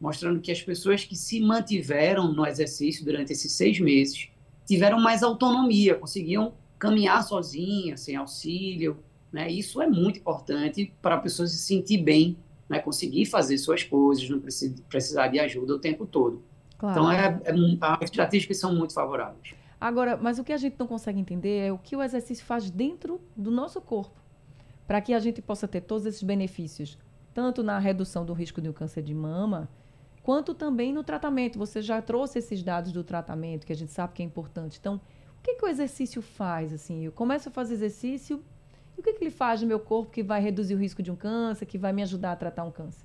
mostrando 0.02 0.42
que 0.42 0.52
as 0.52 0.62
pessoas 0.62 1.06
que 1.06 1.16
se 1.16 1.40
mantiveram 1.40 2.34
no 2.34 2.44
exercício 2.46 3.06
durante 3.06 3.32
esses 3.32 3.52
seis 3.52 3.80
meses 3.80 4.30
tiveram 4.66 5.00
mais 5.00 5.22
autonomia, 5.22 5.94
conseguiam 5.94 6.54
caminhar 6.80 7.24
sozinhas, 7.24 8.02
sem 8.02 8.16
auxílio, 8.16 8.98
né? 9.32 9.50
Isso 9.50 9.80
é 9.80 9.88
muito 9.88 10.18
importante 10.18 10.92
para 11.02 11.16
a 11.16 11.18
pessoa 11.20 11.48
se 11.48 11.58
sentir 11.58 12.00
bem, 12.00 12.36
né? 12.68 12.80
conseguir 12.80 13.26
fazer 13.26 13.58
suas 13.60 13.84
coisas, 13.84 14.28
não 14.28 14.42
precisar 14.90 15.28
de 15.28 15.40
ajuda 15.40 15.76
o 15.76 15.80
tempo 15.80 16.08
todo. 16.08 16.42
Claro. 16.78 17.00
Então, 17.00 17.12
é, 17.12 17.40
é, 17.46 17.54
as 17.80 18.10
estatísticas 18.10 18.58
são 18.58 18.74
muito 18.74 18.94
favoráveis. 18.94 19.54
Agora, 19.80 20.18
mas 20.18 20.40
o 20.40 20.44
que 20.44 20.52
a 20.52 20.58
gente 20.58 20.76
não 20.80 20.88
consegue 20.88 21.20
entender 21.20 21.68
é 21.68 21.72
o 21.72 21.78
que 21.78 21.96
o 21.96 22.02
exercício 22.02 22.44
faz 22.44 22.70
dentro 22.72 23.22
do 23.36 23.52
nosso 23.52 23.80
corpo, 23.80 24.20
para 24.88 25.00
que 25.00 25.14
a 25.14 25.20
gente 25.20 25.42
possa 25.42 25.68
ter 25.68 25.82
todos 25.82 26.06
esses 26.06 26.24
benefícios, 26.24 26.98
tanto 27.34 27.62
na 27.62 27.78
redução 27.78 28.26
do 28.26 28.34
risco 28.34 28.60
de 28.60 28.68
um 28.68 28.74
câncer 28.74 29.04
de 29.04 29.14
mama, 29.14 29.70
quanto 30.24 30.54
também 30.54 30.94
no 30.94 31.04
tratamento. 31.04 31.58
Você 31.60 31.82
já 31.82 32.02
trouxe 32.02 32.40
esses 32.40 32.62
dados 32.64 32.92
do 32.92 33.04
tratamento, 33.04 33.66
que 33.66 33.74
a 33.74 33.76
gente 33.76 33.92
sabe 33.92 34.14
que 34.14 34.22
é 34.22 34.26
importante. 34.26 34.78
Então, 34.80 34.96
o 34.96 35.42
que, 35.44 35.56
que 35.56 35.66
o 35.66 35.68
exercício 35.68 36.22
faz? 36.22 36.74
Assim, 36.74 37.06
eu 37.06 37.12
começo 37.12 37.50
a 37.50 37.52
fazer 37.52 37.74
exercício, 37.74 38.44
o 38.98 39.02
que, 39.02 39.14
que 39.14 39.24
ele 39.24 39.32
faz 39.32 39.62
no 39.62 39.68
meu 39.68 39.80
corpo 39.80 40.12
que 40.12 40.22
vai 40.22 40.42
reduzir 40.42 40.76
o 40.76 40.78
risco 40.78 41.02
de 41.02 41.12
um 41.12 41.16
câncer, 41.16 41.66
que 41.66 41.78
vai 41.78 41.92
me 41.92 42.04
ajudar 42.04 42.34
a 42.34 42.36
tratar 42.36 42.64
um 42.64 42.72
câncer? 42.72 43.04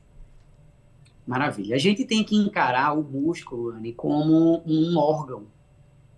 Maravilha. 1.27 1.75
A 1.75 1.79
gente 1.79 2.05
tem 2.05 2.23
que 2.23 2.37
encarar 2.37 2.93
o 2.93 3.03
músculo, 3.03 3.71
Anne, 3.71 3.93
como 3.93 4.63
um 4.67 4.97
órgão. 4.97 5.47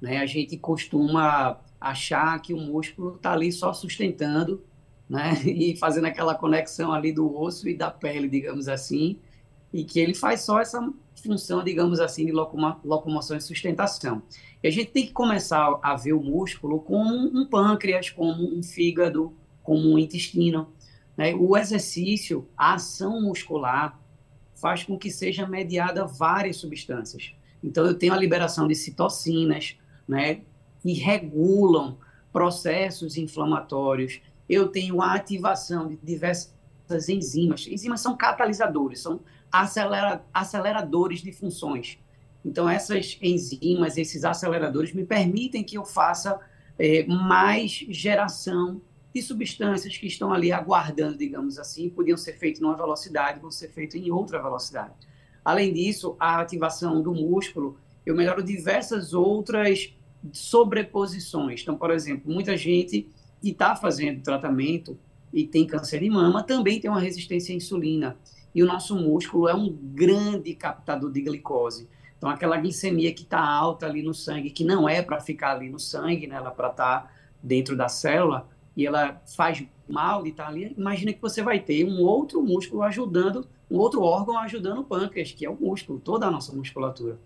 Né? 0.01 0.19
A 0.19 0.27
gente 0.27 0.57
costuma 0.57 1.61
achar 1.81 2.41
que 2.43 2.53
o 2.53 2.59
músculo 2.59 3.15
está 3.15 3.33
ali 3.33 3.53
só 3.53 3.73
sustentando 3.73 4.63
né? 5.09 5.35
e 5.47 5.77
fazendo 5.77 6.07
aquela 6.07 6.35
conexão 6.35 6.93
ali 6.93 7.13
do 7.13 7.35
osso 7.35 7.69
e 7.69 7.75
da 7.75 7.91
pele, 7.91 8.29
digamos 8.29 8.69
assim. 8.69 9.19
E 9.73 9.85
que 9.85 10.01
ele 10.01 10.15
faz 10.15 10.43
só 10.43 10.61
essa 10.61 10.93
função, 11.23 11.63
digamos 11.63 12.01
assim, 12.01 12.25
de 12.25 12.33
locoma, 12.33 12.81
locomoção 12.85 13.37
e 13.37 13.41
sustentação. 13.41 14.23
E 14.63 14.69
a 14.69 14.71
gente 14.71 14.91
tem 14.91 15.07
que 15.07 15.13
começar 15.13 15.79
a 15.83 15.95
ver 15.95 16.13
o 16.13 16.23
músculo 16.23 16.81
como 16.81 17.15
um 17.15 17.47
pâncreas, 17.47 18.11
como 18.11 18.57
um 18.57 18.63
fígado, 18.63 19.33
como 19.63 19.93
um 19.93 19.99
intestino. 19.99 20.69
Né? 21.17 21.35
O 21.35 21.57
exercício, 21.57 22.49
a 22.57 22.75
ação 22.75 23.21
muscular, 23.21 24.01
faz 24.55 24.85
com 24.85 24.99
que 24.99 25.11
seja 25.11 25.47
mediada 25.47 26.05
várias 26.05 26.57
substâncias. 26.57 27.33
Então, 27.63 27.87
eu 27.87 27.95
tenho 27.95 28.13
a 28.13 28.17
liberação 28.17 28.67
de 28.67 28.75
citocinas, 28.75 29.77
né, 30.07 30.43
que 30.81 30.93
regulam 30.93 31.99
processos 32.33 33.17
inflamatórios. 33.17 34.21
Eu 34.49 34.69
tenho 34.69 35.01
a 35.03 35.15
ativação 35.15 35.89
de 35.89 35.97
diversas 35.97 37.09
enzimas. 37.09 37.67
Enzimas 37.67 38.01
são 38.01 38.17
catalisadores, 38.17 39.01
são 39.01 39.21
acelera, 39.51 40.25
aceleradores 40.33 41.21
de 41.21 41.33
funções. 41.33 41.99
Então, 42.45 42.69
essas 42.69 43.19
enzimas, 43.21 43.97
esses 43.97 44.25
aceleradores, 44.25 44.93
me 44.93 45.05
permitem 45.05 45.65
que 45.65 45.77
eu 45.77 45.85
faça 45.85 46.39
é, 46.79 47.05
mais 47.07 47.71
geração 47.89 48.81
de 49.13 49.23
substâncias 49.23 49.97
que 49.97 50.07
estão 50.07 50.33
ali 50.33 50.53
aguardando, 50.53 51.19
digamos 51.19 51.59
assim, 51.59 51.89
podiam 51.89 52.17
ser 52.17 52.35
feitas 52.35 52.61
numa 52.61 52.77
velocidade, 52.77 53.41
vão 53.41 53.51
ser 53.51 53.69
feitas 53.69 54.01
em 54.01 54.11
outra 54.11 54.41
velocidade. 54.41 54.93
Além 55.45 55.73
disso, 55.73 56.17
a 56.21 56.41
ativação 56.41 57.03
do 57.03 57.13
músculo, 57.13 57.79
eu 58.05 58.15
melhoro 58.15 58.43
diversas 58.43 59.13
outras 59.13 59.95
sobreposições. 60.33 61.63
Então, 61.63 61.77
por 61.77 61.91
exemplo, 61.91 62.31
muita 62.31 62.57
gente 62.57 63.09
que 63.41 63.51
está 63.51 63.75
fazendo 63.75 64.23
tratamento 64.23 64.99
e 65.33 65.47
tem 65.47 65.67
câncer 65.67 66.01
de 66.01 66.11
mama 66.11 66.43
também 66.43 66.81
tem 66.81 66.91
uma 66.91 67.01
resistência 67.01 67.53
à 67.53 67.57
insulina. 67.57 68.17
E 68.59 68.63
o 68.65 68.67
nosso 68.67 68.97
músculo 68.97 69.47
é 69.47 69.55
um 69.55 69.73
grande 69.73 70.53
captador 70.53 71.13
de 71.13 71.21
glicose. 71.21 71.89
Então, 72.17 72.29
aquela 72.29 72.57
glicemia 72.57 73.15
que 73.15 73.23
está 73.23 73.41
alta 73.41 73.87
ali 73.87 74.03
no 74.03 74.13
sangue, 74.13 74.51
que 74.51 74.65
não 74.65 74.89
é 74.89 75.01
para 75.01 75.21
ficar 75.21 75.53
ali 75.53 75.71
no 75.71 75.79
sangue, 75.79 76.27
né, 76.27 76.35
ela 76.35 76.49
é 76.49 76.53
para 76.53 76.69
estar 76.69 77.03
tá 77.03 77.11
dentro 77.41 77.77
da 77.77 77.89
célula, 77.89 78.49
e 78.77 78.85
ela 78.85 79.23
faz 79.37 79.65
mal 79.89 80.25
de 80.25 80.31
estar 80.31 80.47
tá 80.47 80.49
ali, 80.49 80.75
imagina 80.77 81.13
que 81.13 81.23
você 81.23 81.41
vai 81.41 81.61
ter 81.61 81.85
um 81.85 82.01
outro 82.01 82.43
músculo 82.43 82.83
ajudando, 82.83 83.47
um 83.71 83.79
outro 83.79 84.03
órgão 84.03 84.37
ajudando 84.37 84.81
o 84.81 84.85
pâncreas, 84.85 85.31
que 85.31 85.47
é 85.47 85.49
o 85.49 85.55
músculo, 85.55 86.01
toda 86.01 86.27
a 86.27 86.31
nossa 86.31 86.53
musculatura. 86.53 87.17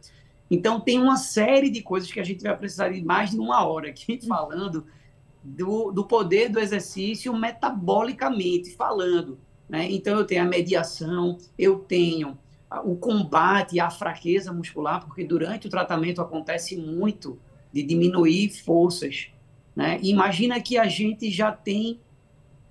Então, 0.50 0.80
tem 0.80 1.00
uma 1.00 1.16
série 1.16 1.70
de 1.70 1.80
coisas 1.80 2.12
que 2.12 2.20
a 2.20 2.24
gente 2.24 2.42
vai 2.42 2.54
precisar 2.54 2.90
de 2.90 3.02
mais 3.02 3.30
de 3.30 3.38
uma 3.38 3.64
hora 3.64 3.88
aqui 3.88 4.20
falando 4.28 4.86
do, 5.42 5.92
do 5.92 6.04
poder 6.04 6.50
do 6.50 6.60
exercício 6.60 7.34
metabolicamente 7.34 8.76
falando. 8.76 9.38
Né? 9.72 9.90
Então, 9.90 10.18
eu 10.18 10.26
tenho 10.26 10.42
a 10.42 10.44
mediação, 10.44 11.38
eu 11.58 11.78
tenho 11.78 12.36
o 12.84 12.94
combate 12.94 13.80
à 13.80 13.88
fraqueza 13.88 14.52
muscular, 14.52 15.02
porque 15.02 15.24
durante 15.24 15.66
o 15.66 15.70
tratamento 15.70 16.20
acontece 16.20 16.76
muito 16.76 17.38
de 17.72 17.82
diminuir 17.82 18.50
forças. 18.50 19.28
Né? 19.74 19.98
Imagina 20.02 20.60
que 20.60 20.76
a 20.76 20.86
gente 20.88 21.30
já 21.30 21.50
tem 21.50 21.98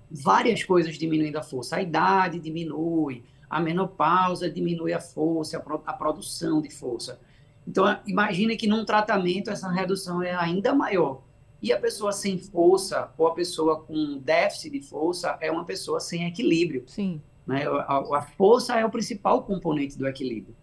várias 0.08 0.62
coisas 0.62 0.96
diminuindo 0.96 1.36
a 1.36 1.42
força. 1.42 1.74
A 1.74 1.82
idade 1.82 2.38
diminui, 2.38 3.24
a 3.50 3.58
menopausa 3.58 4.48
diminui 4.48 4.92
a 4.92 5.00
força, 5.00 5.56
a, 5.56 5.60
pro, 5.60 5.82
a 5.84 5.92
produção 5.92 6.62
de 6.62 6.70
força. 6.70 7.20
Então, 7.66 7.98
imagine 8.06 8.56
que 8.56 8.68
num 8.68 8.84
tratamento 8.84 9.50
essa 9.50 9.68
redução 9.68 10.22
é 10.22 10.32
ainda 10.36 10.72
maior. 10.72 11.20
E 11.62 11.72
a 11.72 11.78
pessoa 11.78 12.10
sem 12.12 12.36
força 12.38 13.12
ou 13.16 13.28
a 13.28 13.34
pessoa 13.34 13.80
com 13.84 14.18
déficit 14.18 14.70
de 14.70 14.82
força 14.82 15.38
é 15.40 15.50
uma 15.50 15.64
pessoa 15.64 16.00
sem 16.00 16.26
equilíbrio. 16.26 16.82
Sim. 16.88 17.22
Né? 17.46 17.64
A, 17.66 18.18
a 18.18 18.22
força 18.22 18.76
é 18.76 18.84
o 18.84 18.90
principal 18.90 19.44
componente 19.44 19.96
do 19.96 20.08
equilíbrio. 20.08 20.56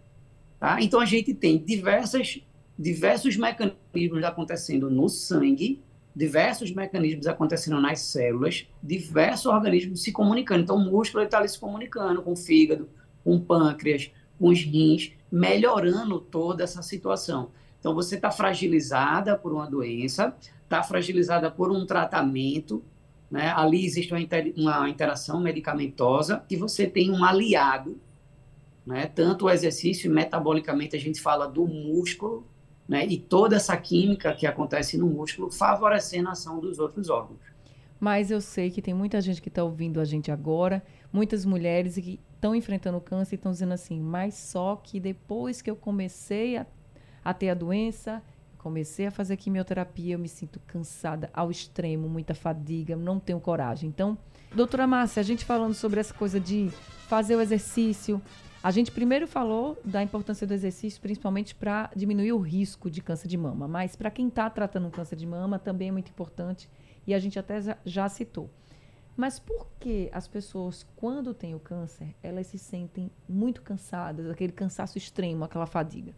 Tá? 0.58 0.76
Então, 0.82 1.00
a 1.00 1.06
gente 1.06 1.32
tem 1.32 1.56
diversas, 1.56 2.42
diversos 2.78 3.34
mecanismos 3.38 4.22
acontecendo 4.24 4.90
no 4.90 5.08
sangue, 5.08 5.82
diversos 6.14 6.70
mecanismos 6.70 7.26
acontecendo 7.26 7.80
nas 7.80 8.00
células, 8.00 8.66
diversos 8.82 9.46
organismos 9.46 10.02
se 10.02 10.12
comunicando. 10.12 10.62
Então, 10.64 10.76
o 10.76 10.90
músculo 10.90 11.24
está 11.24 11.38
ali 11.38 11.48
se 11.48 11.58
comunicando 11.58 12.20
com 12.20 12.32
o 12.32 12.36
fígado, 12.36 12.90
com 13.24 13.36
o 13.36 13.40
pâncreas, 13.40 14.10
com 14.38 14.48
os 14.48 14.60
rins, 14.60 15.12
melhorando 15.32 16.20
toda 16.20 16.62
essa 16.62 16.82
situação. 16.82 17.52
Então, 17.80 17.94
você 17.94 18.14
está 18.14 18.30
fragilizada 18.30 19.36
por 19.36 19.52
uma 19.52 19.68
doença, 19.68 20.36
está 20.62 20.82
fragilizada 20.82 21.50
por 21.50 21.72
um 21.72 21.84
tratamento, 21.84 22.84
né? 23.30 23.52
ali 23.56 23.84
existe 23.84 24.12
uma, 24.12 24.20
inter, 24.20 24.52
uma 24.56 24.88
interação 24.88 25.40
medicamentosa, 25.40 26.44
e 26.48 26.56
você 26.56 26.86
tem 26.86 27.10
um 27.10 27.24
aliado, 27.24 27.98
né? 28.86 29.06
tanto 29.06 29.46
o 29.46 29.50
exercício, 29.50 30.10
metabolicamente 30.10 30.94
a 30.94 31.00
gente 31.00 31.20
fala 31.20 31.46
do 31.46 31.66
músculo, 31.66 32.46
né? 32.86 33.06
e 33.06 33.18
toda 33.18 33.56
essa 33.56 33.76
química 33.76 34.34
que 34.34 34.46
acontece 34.46 34.98
no 34.98 35.06
músculo 35.06 35.50
favorecendo 35.50 36.28
a 36.28 36.32
ação 36.32 36.60
dos 36.60 36.78
outros 36.78 37.08
órgãos. 37.08 37.40
Mas 37.98 38.30
eu 38.30 38.40
sei 38.40 38.70
que 38.70 38.80
tem 38.80 38.94
muita 38.94 39.20
gente 39.20 39.42
que 39.42 39.48
está 39.48 39.62
ouvindo 39.62 40.00
a 40.00 40.04
gente 40.04 40.30
agora, 40.30 40.82
muitas 41.12 41.44
mulheres 41.44 41.96
que 41.96 42.18
estão 42.34 42.54
enfrentando 42.54 43.00
câncer 43.00 43.34
e 43.34 43.36
estão 43.36 43.52
dizendo 43.52 43.74
assim, 43.74 44.00
mas 44.00 44.34
só 44.34 44.76
que 44.76 44.98
depois 44.98 45.60
que 45.60 45.70
eu 45.70 45.76
comecei 45.76 46.56
a, 46.56 46.66
a 47.24 47.34
ter 47.34 47.50
a 47.50 47.54
doença, 47.54 48.22
comecei 48.58 49.06
a 49.06 49.10
fazer 49.10 49.36
quimioterapia, 49.36 50.14
eu 50.14 50.18
me 50.18 50.28
sinto 50.28 50.60
cansada 50.66 51.30
ao 51.32 51.50
extremo, 51.50 52.08
muita 52.08 52.34
fadiga, 52.34 52.94
não 52.94 53.18
tenho 53.18 53.40
coragem. 53.40 53.88
Então, 53.88 54.16
doutora 54.54 54.86
Márcia, 54.86 55.20
a 55.20 55.24
gente 55.24 55.44
falando 55.44 55.74
sobre 55.74 56.00
essa 56.00 56.12
coisa 56.12 56.38
de 56.38 56.70
fazer 57.08 57.36
o 57.36 57.40
exercício, 57.40 58.20
a 58.62 58.70
gente 58.70 58.92
primeiro 58.92 59.26
falou 59.26 59.78
da 59.82 60.02
importância 60.02 60.46
do 60.46 60.52
exercício, 60.52 61.00
principalmente 61.00 61.54
para 61.54 61.90
diminuir 61.96 62.32
o 62.32 62.38
risco 62.38 62.90
de 62.90 63.00
câncer 63.00 63.26
de 63.26 63.38
mama, 63.38 63.66
mas 63.66 63.96
para 63.96 64.10
quem 64.10 64.28
está 64.28 64.50
tratando 64.50 64.86
um 64.86 64.90
câncer 64.90 65.16
de 65.16 65.26
mama 65.26 65.58
também 65.58 65.88
é 65.88 65.92
muito 65.92 66.10
importante 66.10 66.68
e 67.06 67.14
a 67.14 67.18
gente 67.18 67.38
até 67.38 67.58
já 67.84 68.08
citou. 68.08 68.50
Mas 69.16 69.38
por 69.38 69.66
que 69.78 70.10
as 70.12 70.28
pessoas, 70.28 70.86
quando 70.96 71.34
têm 71.34 71.54
o 71.54 71.60
câncer, 71.60 72.14
elas 72.22 72.46
se 72.46 72.58
sentem 72.58 73.10
muito 73.28 73.62
cansadas, 73.62 74.28
aquele 74.28 74.52
cansaço 74.52 74.98
extremo, 74.98 75.44
aquela 75.44 75.66
fadiga? 75.66 76.14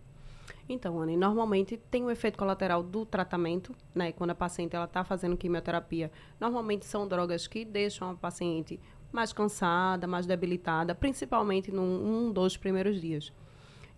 Então, 0.68 1.00
Anne, 1.00 1.16
normalmente 1.16 1.76
tem 1.76 2.02
um 2.04 2.10
efeito 2.10 2.38
colateral 2.38 2.82
do 2.82 3.04
tratamento, 3.04 3.74
né? 3.94 4.12
Quando 4.12 4.30
a 4.30 4.34
paciente 4.34 4.74
ela 4.74 4.84
está 4.84 5.04
fazendo 5.04 5.36
quimioterapia, 5.36 6.10
normalmente 6.40 6.86
são 6.86 7.06
drogas 7.06 7.46
que 7.46 7.64
deixam 7.64 8.10
a 8.10 8.14
paciente 8.14 8.80
mais 9.12 9.32
cansada, 9.32 10.06
mais 10.06 10.26
debilitada, 10.26 10.94
principalmente 10.94 11.70
num 11.70 11.82
um 11.82 12.32
dos 12.32 12.56
primeiros 12.56 13.00
dias. 13.00 13.32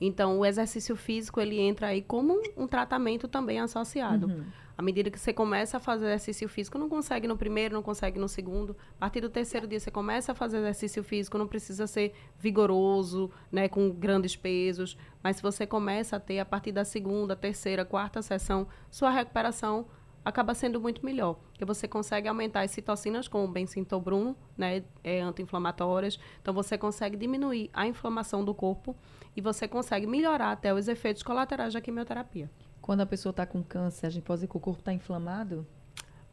Então, 0.00 0.40
o 0.40 0.44
exercício 0.44 0.96
físico 0.96 1.40
ele 1.40 1.60
entra 1.60 1.88
aí 1.88 2.02
como 2.02 2.34
um, 2.34 2.64
um 2.64 2.66
tratamento 2.66 3.28
também 3.28 3.60
associado. 3.60 4.26
Uhum. 4.26 4.44
À 4.76 4.82
medida 4.82 5.08
que 5.10 5.18
você 5.18 5.32
começa 5.32 5.76
a 5.76 5.80
fazer 5.80 6.06
exercício 6.06 6.48
físico, 6.48 6.78
não 6.78 6.88
consegue 6.88 7.28
no 7.28 7.36
primeiro, 7.36 7.74
não 7.74 7.82
consegue 7.82 8.18
no 8.18 8.28
segundo. 8.28 8.76
A 8.96 9.00
partir 9.00 9.20
do 9.20 9.30
terceiro 9.30 9.68
dia, 9.68 9.78
você 9.78 9.90
começa 9.90 10.32
a 10.32 10.34
fazer 10.34 10.58
exercício 10.58 11.04
físico, 11.04 11.38
não 11.38 11.46
precisa 11.46 11.86
ser 11.86 12.12
vigoroso, 12.38 13.30
né, 13.52 13.68
com 13.68 13.90
grandes 13.90 14.34
pesos. 14.34 14.96
Mas 15.22 15.36
se 15.36 15.42
você 15.42 15.64
começa 15.64 16.16
a 16.16 16.20
ter, 16.20 16.40
a 16.40 16.44
partir 16.44 16.72
da 16.72 16.84
segunda, 16.84 17.36
terceira, 17.36 17.84
quarta 17.84 18.20
sessão, 18.20 18.66
sua 18.90 19.10
recuperação 19.10 19.86
acaba 20.24 20.54
sendo 20.54 20.80
muito 20.80 21.04
melhor. 21.04 21.34
Porque 21.50 21.64
você 21.64 21.86
consegue 21.86 22.26
aumentar 22.26 22.62
as 22.62 22.72
citocinas, 22.72 23.28
como 23.28 23.46
bem 23.46 23.66
citou 23.66 24.00
Bruno, 24.00 24.36
né, 24.56 24.82
é, 25.04 25.20
anti-inflamatórias. 25.20 26.18
Então, 26.40 26.52
você 26.52 26.76
consegue 26.76 27.16
diminuir 27.16 27.70
a 27.72 27.86
inflamação 27.86 28.44
do 28.44 28.54
corpo 28.54 28.96
e 29.36 29.40
você 29.40 29.68
consegue 29.68 30.06
melhorar 30.06 30.50
até 30.50 30.74
os 30.74 30.88
efeitos 30.88 31.22
colaterais 31.22 31.74
da 31.74 31.80
quimioterapia. 31.80 32.50
Quando 32.84 33.00
a 33.00 33.06
pessoa 33.06 33.30
está 33.30 33.46
com 33.46 33.62
câncer, 33.62 34.06
a 34.06 34.10
gente 34.10 34.24
pode 34.24 34.40
dizer 34.40 34.48
que 34.48 34.58
o 34.58 34.60
corpo 34.60 34.80
está 34.80 34.92
inflamado? 34.92 35.66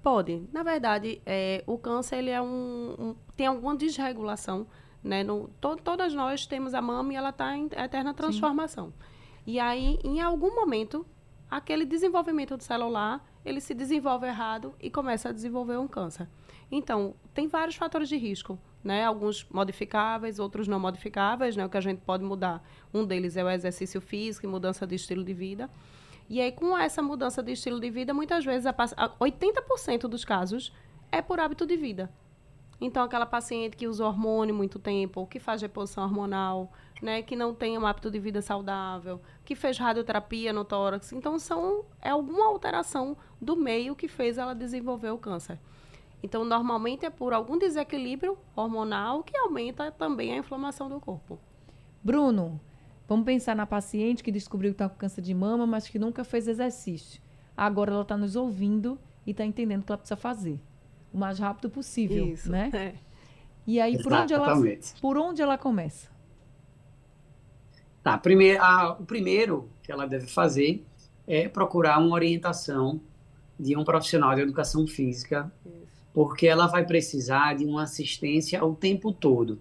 Pode. 0.03 0.49
Na 0.51 0.63
verdade, 0.63 1.21
é, 1.25 1.63
o 1.65 1.77
câncer 1.77 2.17
ele 2.17 2.29
é 2.29 2.41
um, 2.41 2.93
um, 2.99 3.15
tem 3.37 3.47
alguma 3.47 3.73
desregulação. 3.73 4.67
Né? 5.01 5.23
No, 5.23 5.47
to, 5.61 5.77
todas 5.77 6.13
nós 6.13 6.45
temos 6.45 6.73
a 6.73 6.81
mama 6.81 7.13
e 7.13 7.15
ela 7.15 7.29
está 7.29 7.55
em 7.55 7.67
eterna 7.67 8.13
transformação. 8.13 8.87
Sim. 8.87 8.93
E 9.47 9.59
aí, 9.61 9.97
em 10.03 10.19
algum 10.19 10.53
momento, 10.53 11.05
aquele 11.49 11.85
desenvolvimento 11.85 12.57
do 12.57 12.63
celular, 12.63 13.25
ele 13.45 13.61
se 13.61 13.73
desenvolve 13.73 14.27
errado 14.27 14.75
e 14.77 14.89
começa 14.89 15.29
a 15.29 15.31
desenvolver 15.31 15.77
um 15.77 15.87
câncer. 15.87 16.27
Então, 16.69 17.15
tem 17.33 17.47
vários 17.47 17.77
fatores 17.77 18.09
de 18.09 18.17
risco, 18.17 18.59
né? 18.83 19.05
Alguns 19.05 19.47
modificáveis, 19.49 20.37
outros 20.37 20.67
não 20.67 20.81
modificáveis, 20.81 21.55
né? 21.55 21.65
O 21.65 21.69
que 21.69 21.77
a 21.77 21.81
gente 21.81 22.01
pode 22.01 22.25
mudar. 22.25 22.61
Um 22.93 23.05
deles 23.05 23.37
é 23.37 23.43
o 23.45 23.49
exercício 23.49 24.01
físico 24.01 24.45
e 24.45 24.49
mudança 24.49 24.85
de 24.85 24.95
estilo 24.95 25.23
de 25.23 25.33
vida. 25.33 25.69
E 26.31 26.39
aí, 26.39 26.49
com 26.49 26.77
essa 26.77 27.01
mudança 27.01 27.43
de 27.43 27.51
estilo 27.51 27.77
de 27.77 27.89
vida, 27.89 28.13
muitas 28.13 28.45
vezes, 28.45 28.65
a, 28.65 28.69
a 28.69 29.09
80% 29.19 30.07
dos 30.07 30.23
casos 30.23 30.71
é 31.11 31.21
por 31.21 31.41
hábito 31.41 31.65
de 31.65 31.75
vida. 31.75 32.09
Então, 32.79 33.03
aquela 33.03 33.25
paciente 33.25 33.75
que 33.75 33.85
usa 33.85 34.05
hormônio 34.07 34.55
muito 34.55 34.79
tempo, 34.79 35.27
que 35.27 35.41
faz 35.41 35.61
reposição 35.61 36.05
hormonal, 36.05 36.71
né, 37.01 37.21
que 37.21 37.35
não 37.35 37.53
tem 37.53 37.77
um 37.77 37.85
hábito 37.85 38.09
de 38.09 38.17
vida 38.17 38.41
saudável, 38.41 39.19
que 39.43 39.55
fez 39.55 39.77
radioterapia 39.77 40.53
no 40.53 40.63
tórax. 40.63 41.11
Então, 41.11 41.37
são, 41.37 41.83
é 42.01 42.11
alguma 42.11 42.45
alteração 42.45 43.17
do 43.41 43.57
meio 43.57 43.93
que 43.93 44.07
fez 44.07 44.37
ela 44.37 44.55
desenvolver 44.55 45.09
o 45.09 45.17
câncer. 45.17 45.59
Então, 46.23 46.45
normalmente 46.45 47.05
é 47.05 47.09
por 47.09 47.33
algum 47.33 47.57
desequilíbrio 47.57 48.37
hormonal 48.55 49.21
que 49.21 49.35
aumenta 49.35 49.91
também 49.91 50.31
a 50.31 50.37
inflamação 50.37 50.87
do 50.87 50.97
corpo. 50.97 51.37
Bruno, 52.01 52.57
vamos 53.11 53.25
pensar 53.25 53.53
na 53.57 53.65
paciente 53.65 54.23
que 54.23 54.31
descobriu 54.31 54.71
que 54.71 54.75
está 54.75 54.87
com 54.87 54.95
câncer 54.95 55.21
de 55.21 55.33
mama, 55.33 55.67
mas 55.67 55.85
que 55.87 55.99
nunca 55.99 56.23
fez 56.23 56.47
exercício. 56.47 57.21
Agora 57.57 57.91
ela 57.91 58.03
está 58.03 58.15
nos 58.15 58.37
ouvindo 58.37 58.97
e 59.27 59.31
está 59.31 59.43
entendendo 59.45 59.81
o 59.81 59.85
que 59.85 59.91
ela 59.91 59.97
precisa 59.97 60.15
fazer. 60.15 60.57
O 61.13 61.17
mais 61.17 61.37
rápido 61.37 61.69
possível, 61.69 62.25
Isso, 62.27 62.49
né? 62.49 62.69
é. 62.73 62.93
E 63.67 63.81
aí, 63.81 64.01
por 64.01 64.13
onde, 64.13 64.33
ela, 64.33 64.45
Exatamente. 64.45 64.93
por 65.01 65.17
onde 65.17 65.41
ela 65.41 65.57
começa? 65.57 66.09
Tá, 68.01 68.17
primeiro, 68.17 68.63
a- 68.63 68.93
o 68.93 69.05
primeiro 69.05 69.69
que 69.83 69.91
ela 69.91 70.07
deve 70.07 70.27
fazer 70.27 70.85
é 71.27 71.49
procurar 71.49 71.99
uma 71.99 72.15
orientação 72.15 73.01
de 73.59 73.75
um 73.77 73.83
profissional 73.83 74.33
de 74.33 74.41
educação 74.41 74.87
física, 74.87 75.51
porque 76.13 76.47
ela 76.47 76.65
vai 76.65 76.85
precisar 76.85 77.55
de 77.57 77.65
uma 77.65 77.83
assistência 77.83 78.63
o 78.65 78.73
tempo 78.73 79.11
todo. 79.11 79.59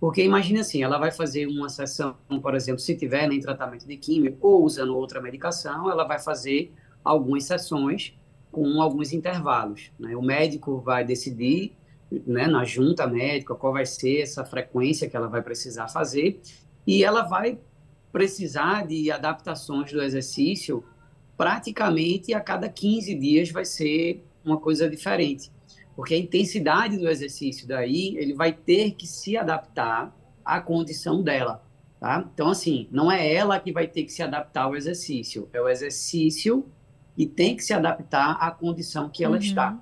Porque 0.00 0.22
imagine 0.22 0.60
assim, 0.60 0.82
ela 0.82 0.98
vai 0.98 1.10
fazer 1.10 1.46
uma 1.46 1.68
sessão, 1.68 2.16
por 2.40 2.54
exemplo, 2.54 2.80
se 2.80 2.96
tiver 2.96 3.28
né, 3.28 3.34
em 3.34 3.40
tratamento 3.40 3.86
de 3.86 3.96
químio 3.96 4.36
ou 4.40 4.64
usando 4.64 4.96
outra 4.96 5.20
medicação, 5.20 5.90
ela 5.90 6.04
vai 6.04 6.18
fazer 6.20 6.72
algumas 7.02 7.44
sessões 7.44 8.14
com 8.52 8.80
alguns 8.80 9.12
intervalos. 9.12 9.90
né? 9.98 10.16
O 10.16 10.22
médico 10.22 10.78
vai 10.78 11.04
decidir, 11.04 11.72
né, 12.10 12.46
na 12.46 12.64
junta 12.64 13.06
médica, 13.06 13.54
qual 13.54 13.72
vai 13.72 13.84
ser 13.84 14.20
essa 14.20 14.44
frequência 14.44 15.08
que 15.08 15.16
ela 15.16 15.26
vai 15.26 15.42
precisar 15.42 15.88
fazer, 15.88 16.40
e 16.86 17.04
ela 17.04 17.22
vai 17.22 17.58
precisar 18.12 18.86
de 18.86 19.10
adaptações 19.10 19.92
do 19.92 20.02
exercício 20.02 20.82
praticamente 21.36 22.34
a 22.34 22.40
cada 22.40 22.68
15 22.68 23.14
dias 23.14 23.50
vai 23.50 23.64
ser 23.64 24.24
uma 24.44 24.58
coisa 24.58 24.88
diferente. 24.88 25.52
Porque 25.98 26.14
a 26.14 26.16
intensidade 26.18 26.96
do 26.96 27.08
exercício 27.08 27.66
daí, 27.66 28.16
ele 28.16 28.32
vai 28.32 28.52
ter 28.52 28.92
que 28.92 29.04
se 29.04 29.36
adaptar 29.36 30.16
à 30.44 30.60
condição 30.60 31.24
dela, 31.24 31.60
tá? 31.98 32.24
Então, 32.32 32.50
assim, 32.50 32.86
não 32.92 33.10
é 33.10 33.34
ela 33.34 33.58
que 33.58 33.72
vai 33.72 33.88
ter 33.88 34.04
que 34.04 34.12
se 34.12 34.22
adaptar 34.22 34.62
ao 34.62 34.76
exercício, 34.76 35.48
é 35.52 35.60
o 35.60 35.68
exercício 35.68 36.64
que 37.16 37.26
tem 37.26 37.56
que 37.56 37.64
se 37.64 37.72
adaptar 37.72 38.38
à 38.40 38.48
condição 38.52 39.08
que 39.08 39.24
ela 39.24 39.38
Uhum. 39.38 39.42
está. 39.42 39.76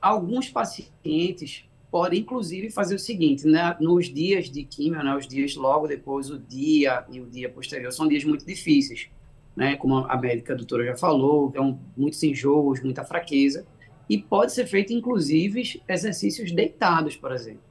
Alguns 0.00 0.48
pacientes 0.48 1.64
podem, 1.90 2.20
inclusive, 2.20 2.70
fazer 2.70 2.94
o 2.94 2.98
seguinte, 3.00 3.44
né? 3.44 3.76
Nos 3.80 4.14
dias 4.14 4.48
de 4.48 4.62
quimio, 4.62 5.02
né? 5.02 5.12
Os 5.16 5.26
dias 5.26 5.56
logo 5.56 5.88
depois, 5.88 6.30
o 6.30 6.38
dia 6.38 7.04
e 7.10 7.20
o 7.20 7.26
dia 7.26 7.48
posterior, 7.50 7.90
são 7.90 8.06
dias 8.06 8.22
muito 8.22 8.46
difíceis, 8.46 9.08
né? 9.56 9.74
Como 9.74 9.96
a 9.96 10.16
médica 10.16 10.52
a 10.52 10.56
doutora 10.56 10.86
já 10.86 10.96
falou, 10.96 11.48
então, 11.48 11.80
muitos 11.96 12.22
enjoos, 12.22 12.80
muita 12.80 13.02
fraqueza. 13.02 13.66
E 14.08 14.18
pode 14.18 14.52
ser 14.52 14.66
feito, 14.66 14.92
inclusive, 14.92 15.80
exercícios 15.88 16.52
deitados, 16.52 17.16
por 17.16 17.32
exemplo. 17.32 17.62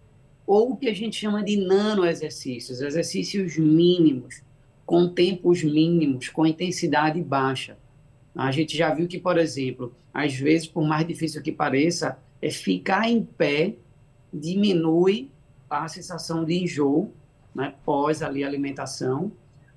Ou 0.46 0.72
o 0.72 0.78
que 0.78 0.90
a 0.90 0.94
gente 0.94 1.18
chama 1.18 1.44
de 1.44 1.58
nano-exercícios, 1.58 2.82
exercícios 2.82 3.58
mínimos, 3.58 4.42
com 4.86 5.08
tempos 5.08 5.64
mínimos, 5.64 6.30
com 6.30 6.46
intensidade 6.46 7.22
baixa. 7.22 7.78
A 8.36 8.52
gente 8.52 8.78
já 8.78 8.94
viu 8.94 9.08
que, 9.08 9.20
por 9.20 9.38
exemplo, 9.38 9.94
às 10.14 10.34
vezes, 10.34 10.68
por 10.68 10.84
mais 10.84 11.08
difícil 11.08 11.42
que 11.42 11.52
pareça, 11.52 12.18
é 12.42 12.50
ficar 12.50 13.10
em 13.10 13.24
pé 13.24 13.76
diminui 14.34 15.30
a 15.70 15.88
sensação 15.88 16.44
de 16.44 16.64
enjoo, 16.64 17.14
né, 17.54 17.74
pós 17.86 18.22
ali 18.22 18.44
alimentação, 18.44 19.32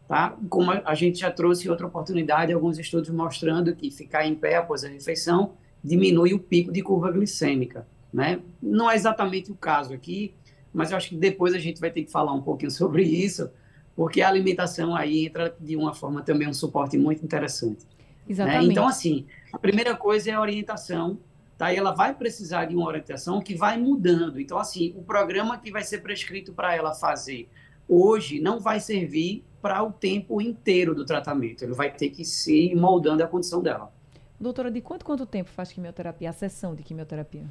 tá? 0.08 0.37
Como 0.49 0.70
a 0.70 0.94
gente 0.94 1.20
já 1.20 1.30
trouxe 1.30 1.68
outra 1.68 1.87
oportunidade, 1.87 2.52
alguns 2.52 2.78
estudos 2.78 3.11
mostrando 3.11 3.75
que 3.75 3.90
ficar 3.90 4.26
em 4.26 4.34
pé 4.34 4.56
após 4.56 4.84
a 4.84 4.88
refeição 4.88 5.52
diminui 5.84 6.32
o 6.32 6.38
pico 6.38 6.72
de 6.72 6.82
curva 6.82 7.12
glicêmica, 7.12 7.86
né? 8.10 8.40
Não 8.62 8.90
é 8.90 8.94
exatamente 8.94 9.52
o 9.52 9.54
caso 9.54 9.92
aqui, 9.92 10.34
mas 10.72 10.90
eu 10.90 10.96
acho 10.96 11.10
que 11.10 11.16
depois 11.16 11.52
a 11.52 11.58
gente 11.58 11.78
vai 11.78 11.90
ter 11.90 12.02
que 12.02 12.10
falar 12.10 12.32
um 12.32 12.40
pouquinho 12.40 12.70
sobre 12.72 13.02
isso, 13.02 13.50
porque 13.94 14.22
a 14.22 14.28
alimentação 14.28 14.96
aí 14.96 15.26
entra 15.26 15.54
de 15.60 15.76
uma 15.76 15.94
forma 15.94 16.22
também 16.22 16.48
um 16.48 16.54
suporte 16.54 16.96
muito 16.96 17.22
interessante. 17.22 17.84
né? 17.84 17.90
Exatamente. 18.28 18.70
Então, 18.70 18.88
assim, 18.88 19.26
a 19.52 19.58
primeira 19.58 19.94
coisa 19.94 20.30
é 20.30 20.32
a 20.32 20.40
orientação, 20.40 21.18
tá? 21.58 21.72
E 21.72 21.76
ela 21.76 21.92
vai 21.92 22.14
precisar 22.14 22.64
de 22.64 22.75
uma 22.75 22.86
orientação 22.86 23.40
que 23.40 23.54
vai 23.54 23.76
mudando. 23.76 24.40
Então, 24.40 24.58
assim, 24.58 24.94
o 24.97 25.02
programa 25.02 25.58
que 25.58 25.70
vai 25.70 25.84
ser 25.84 25.99
prescrito 25.99 26.52
para 26.52 26.75
ela 26.75 26.94
fazer 26.94 27.49
hoje 27.86 28.40
não 28.40 28.58
vai 28.58 28.80
servir 28.80 29.44
para 29.60 29.82
o 29.82 29.92
tempo 29.92 30.40
inteiro 30.40 30.94
do 30.94 31.04
tratamento. 31.04 31.62
Ele 31.62 31.75
vai 31.75 31.90
ter 31.90 32.08
que 32.08 32.25
se 32.25 32.70
ir 32.70 32.75
moldando 32.75 33.23
a 33.23 33.26
condição 33.26 33.62
dela. 33.62 33.92
Doutora, 34.38 34.70
de 34.70 34.80
quanto 34.80 35.04
quanto 35.04 35.25
tempo 35.26 35.50
faz 35.50 35.73
quimioterapia, 35.73 36.30
a 36.30 36.32
sessão 36.32 36.75
de 36.75 36.82
quimioterapia? 36.82 37.44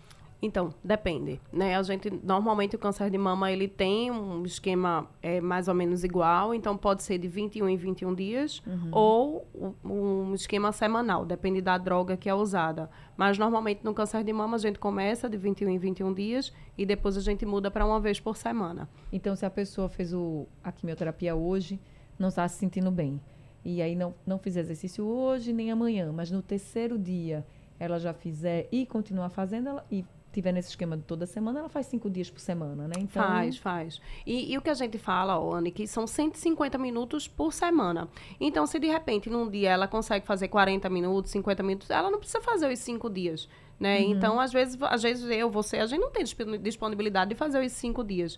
Então, 0.45 0.73
depende, 0.83 1.39
né? 1.53 1.77
A 1.77 1.81
gente, 1.83 2.11
normalmente, 2.21 2.75
o 2.75 2.79
câncer 2.79 3.09
de 3.09 3.17
mama, 3.17 3.49
ele 3.49 3.65
tem 3.65 4.11
um 4.11 4.43
esquema 4.43 5.09
é, 5.21 5.39
mais 5.39 5.69
ou 5.69 5.73
menos 5.73 6.03
igual, 6.03 6.53
então 6.53 6.75
pode 6.75 7.01
ser 7.01 7.17
de 7.17 7.29
21 7.29 7.69
em 7.69 7.77
21 7.77 8.13
dias, 8.13 8.61
ou 8.91 9.47
um, 9.55 9.89
um 9.89 10.33
esquema 10.35 10.73
semanal, 10.73 11.25
depende 11.25 11.61
da 11.61 11.77
droga 11.77 12.17
que 12.17 12.27
é 12.27 12.35
usada. 12.35 12.89
Mas, 13.15 13.37
normalmente, 13.37 13.85
no 13.85 13.93
câncer 13.93 14.21
de 14.21 14.33
mama, 14.33 14.57
a 14.57 14.59
gente 14.59 14.77
começa 14.79 15.29
de 15.29 15.37
21 15.37 15.69
em 15.69 15.77
21 15.77 16.13
dias 16.13 16.51
e 16.77 16.85
depois 16.85 17.15
a 17.15 17.21
gente 17.21 17.45
muda 17.45 17.71
para 17.71 17.85
uma 17.85 18.01
vez 18.01 18.19
por 18.19 18.35
semana. 18.35 18.89
Então, 19.13 19.37
se 19.37 19.45
a 19.45 19.49
pessoa 19.49 19.87
fez 19.87 20.13
o, 20.13 20.45
a 20.61 20.73
quimioterapia 20.73 21.33
hoje, 21.33 21.79
não 22.19 22.27
está 22.27 22.45
se 22.49 22.57
sentindo 22.57 22.91
bem, 22.91 23.17
e 23.65 23.81
aí 23.81 23.95
não, 23.95 24.13
não 24.25 24.37
fizer 24.37 24.61
exercício 24.61 25.05
hoje 25.05 25.53
nem 25.53 25.71
amanhã, 25.71 26.11
mas 26.11 26.29
no 26.31 26.41
terceiro 26.41 26.97
dia 26.97 27.45
ela 27.79 27.99
já 27.99 28.13
fizer 28.13 28.67
e 28.71 28.85
continuar 28.85 29.29
fazendo, 29.29 29.69
ela, 29.69 29.85
e 29.91 30.05
tiver 30.31 30.51
nesse 30.51 30.69
esquema 30.69 30.97
de 30.97 31.03
toda 31.03 31.25
semana, 31.27 31.59
ela 31.59 31.69
faz 31.69 31.85
cinco 31.85 32.09
dias 32.09 32.27
por 32.29 32.39
semana, 32.39 32.87
né? 32.87 32.93
Então, 32.97 33.21
Faz, 33.23 33.57
faz. 33.57 34.01
E, 34.25 34.51
e 34.51 34.57
o 34.57 34.61
que 34.61 34.69
a 34.69 34.73
gente 34.73 34.97
fala, 34.97 35.35
Anne, 35.37 35.69
que 35.71 35.85
são 35.85 36.07
150 36.07 36.75
minutos 36.79 37.27
por 37.27 37.53
semana. 37.53 38.07
Então, 38.39 38.65
se 38.65 38.79
de 38.79 38.87
repente, 38.87 39.29
num 39.29 39.47
dia 39.49 39.69
ela 39.71 39.87
consegue 39.87 40.25
fazer 40.25 40.47
40 40.47 40.89
minutos, 40.89 41.31
50 41.31 41.61
minutos, 41.61 41.89
ela 41.91 42.09
não 42.09 42.17
precisa 42.17 42.41
fazer 42.41 42.71
os 42.71 42.79
cinco 42.79 43.09
dias. 43.11 43.47
Né? 43.79 44.01
Então, 44.01 44.39
às 44.39 44.51
vezes, 44.53 44.77
às 44.83 45.03
vezes 45.03 45.29
eu, 45.29 45.49
você, 45.51 45.77
a 45.77 45.85
gente 45.85 45.99
não 45.99 46.09
tem 46.09 46.23
disp- 46.23 46.39
disponibilidade 46.61 47.29
de 47.29 47.35
fazer 47.35 47.63
os 47.63 47.71
cinco 47.73 48.03
dias. 48.03 48.37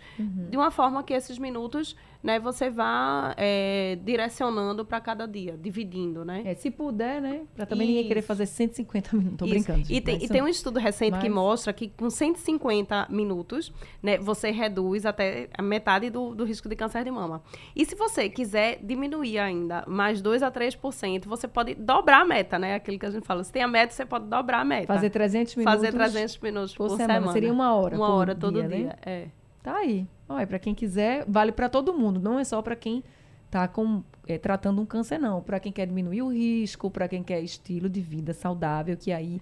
De 0.49 0.57
uma 0.57 0.71
forma 0.71 1.03
que 1.03 1.13
esses 1.13 1.37
minutos, 1.37 1.95
né, 2.25 2.39
você 2.39 2.71
vá 2.71 3.35
é, 3.37 3.99
direcionando 4.03 4.83
para 4.83 4.99
cada 4.99 5.27
dia, 5.27 5.55
dividindo, 5.61 6.25
né? 6.25 6.41
É, 6.43 6.55
se 6.55 6.71
puder, 6.71 7.21
né? 7.21 7.41
Pra 7.55 7.67
também 7.67 7.85
ninguém 7.87 8.07
querer 8.07 8.21
Isso. 8.21 8.27
fazer 8.27 8.47
150 8.47 9.15
minutos. 9.15 9.37
Tô 9.37 9.45
Isso. 9.45 9.53
brincando. 9.53 9.81
E 9.81 9.83
gente, 9.85 10.01
tem, 10.01 10.13
mas 10.15 10.21
e 10.23 10.25
isso- 10.25 10.33
tem 10.33 10.41
um 10.41 10.47
estudo 10.47 10.79
recente 10.79 11.19
que 11.19 11.29
mas- 11.29 11.35
mostra 11.35 11.71
que 11.71 11.87
com 11.89 12.09
150 12.09 13.05
minutos, 13.11 13.71
né, 14.01 14.17
você 14.17 14.49
reduz 14.49 15.05
até 15.05 15.49
a 15.55 15.61
metade 15.61 16.09
do, 16.09 16.33
do 16.33 16.43
risco 16.45 16.67
de 16.67 16.75
câncer 16.75 17.03
de 17.03 17.11
mama. 17.11 17.43
E 17.75 17.85
se 17.85 17.93
você 17.95 18.27
quiser 18.27 18.79
diminuir 18.81 19.37
ainda 19.37 19.83
mais 19.87 20.19
2 20.19 20.41
a 20.41 20.49
3%, 20.49 21.27
você 21.27 21.47
pode 21.47 21.75
dobrar 21.75 22.21
a 22.21 22.25
meta, 22.25 22.57
né? 22.57 22.73
Aquilo 22.73 22.97
que 22.97 23.05
a 23.05 23.11
gente 23.11 23.27
fala. 23.27 23.43
Se 23.43 23.51
tem 23.51 23.61
a 23.61 23.67
meta, 23.67 23.93
você 23.93 24.03
pode 24.03 24.25
dobrar 24.25 24.61
a 24.61 24.65
meta. 24.65 24.87
Fazer 24.87 25.11
300 25.11 25.55
minutos. 25.55 25.75
Fazer 25.75 25.91
300 25.93 26.39
minutos 26.39 26.73
por 26.75 26.87
por, 26.87 26.97
semana. 26.97 27.31
Seria 27.31 27.53
uma 27.53 27.75
hora 27.75 27.95
Uma 27.95 28.07
todo 28.07 28.17
hora 28.17 28.35
todo 28.35 28.59
dia, 28.61 28.67
dia, 28.67 28.85
né? 28.87 28.93
é. 29.05 29.27
Tá 29.61 29.77
aí. 29.77 30.07
Olha, 30.27 30.47
para 30.47 30.59
quem 30.59 30.73
quiser, 30.73 31.25
vale 31.27 31.51
para 31.51 31.69
todo 31.69 31.93
mundo. 31.93 32.19
Não 32.19 32.39
é 32.39 32.43
só 32.43 32.61
para 32.61 32.75
quem 32.75 33.03
tá 33.49 33.67
com, 33.67 34.03
é, 34.27 34.37
tratando 34.37 34.81
um 34.81 34.85
câncer, 34.85 35.19
não. 35.19 35.41
Para 35.41 35.59
quem 35.59 35.71
quer 35.71 35.85
diminuir 35.85 36.21
o 36.21 36.31
risco, 36.31 36.89
para 36.89 37.07
quem 37.07 37.23
quer 37.23 37.41
estilo 37.41 37.89
de 37.89 38.01
vida 38.01 38.33
saudável, 38.33 38.97
que 38.97 39.11
aí 39.11 39.39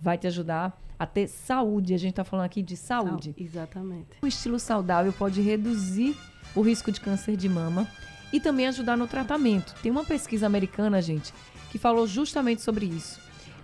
vai 0.00 0.18
te 0.18 0.26
ajudar 0.26 0.78
a 0.98 1.06
ter 1.06 1.28
saúde. 1.28 1.94
A 1.94 1.98
gente 1.98 2.14
tá 2.14 2.24
falando 2.24 2.46
aqui 2.46 2.62
de 2.62 2.76
saúde. 2.76 3.34
Exatamente. 3.38 4.18
O 4.20 4.26
estilo 4.26 4.58
saudável 4.58 5.12
pode 5.12 5.40
reduzir 5.40 6.16
o 6.54 6.60
risco 6.60 6.90
de 6.90 7.00
câncer 7.00 7.36
de 7.36 7.48
mama 7.48 7.86
e 8.32 8.40
também 8.40 8.66
ajudar 8.66 8.96
no 8.96 9.06
tratamento. 9.06 9.74
Tem 9.82 9.92
uma 9.92 10.04
pesquisa 10.04 10.46
americana, 10.46 11.00
gente, 11.00 11.32
que 11.70 11.78
falou 11.78 12.06
justamente 12.06 12.62
sobre 12.62 12.86
isso. 12.86 13.20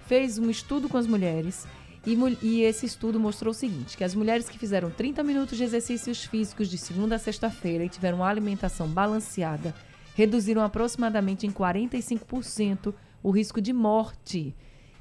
Fez 0.07 0.39
um 0.39 0.51
estudo 0.51 0.89
com 0.89 0.97
as 0.97 1.07
mulheres 1.07 1.67
e, 2.07 2.17
e 2.43 2.63
esse 2.63 2.87
estudo 2.87 3.19
mostrou 3.21 3.53
o 3.53 3.55
seguinte: 3.55 3.97
que 3.97 4.05
as 4.05 4.15
mulheres 4.15 4.49
que 4.49 4.59
fizeram 4.59 4.91
30 4.91 5.23
minutos 5.23 5.57
de 5.57 5.65
exercícios 5.65 6.25
físicos 6.25 6.69
de 6.69 6.77
segunda 6.79 7.17
a 7.17 7.19
sexta-feira 7.19 7.85
e 7.85 7.89
tiveram 7.89 8.19
uma 8.19 8.29
alimentação 8.29 8.89
balanceada 8.89 9.75
reduziram 10.15 10.63
aproximadamente 10.63 11.47
em 11.47 11.51
45% 11.51 12.95
o 13.23 13.31
risco 13.31 13.61
de 13.61 13.73
morte 13.73 14.55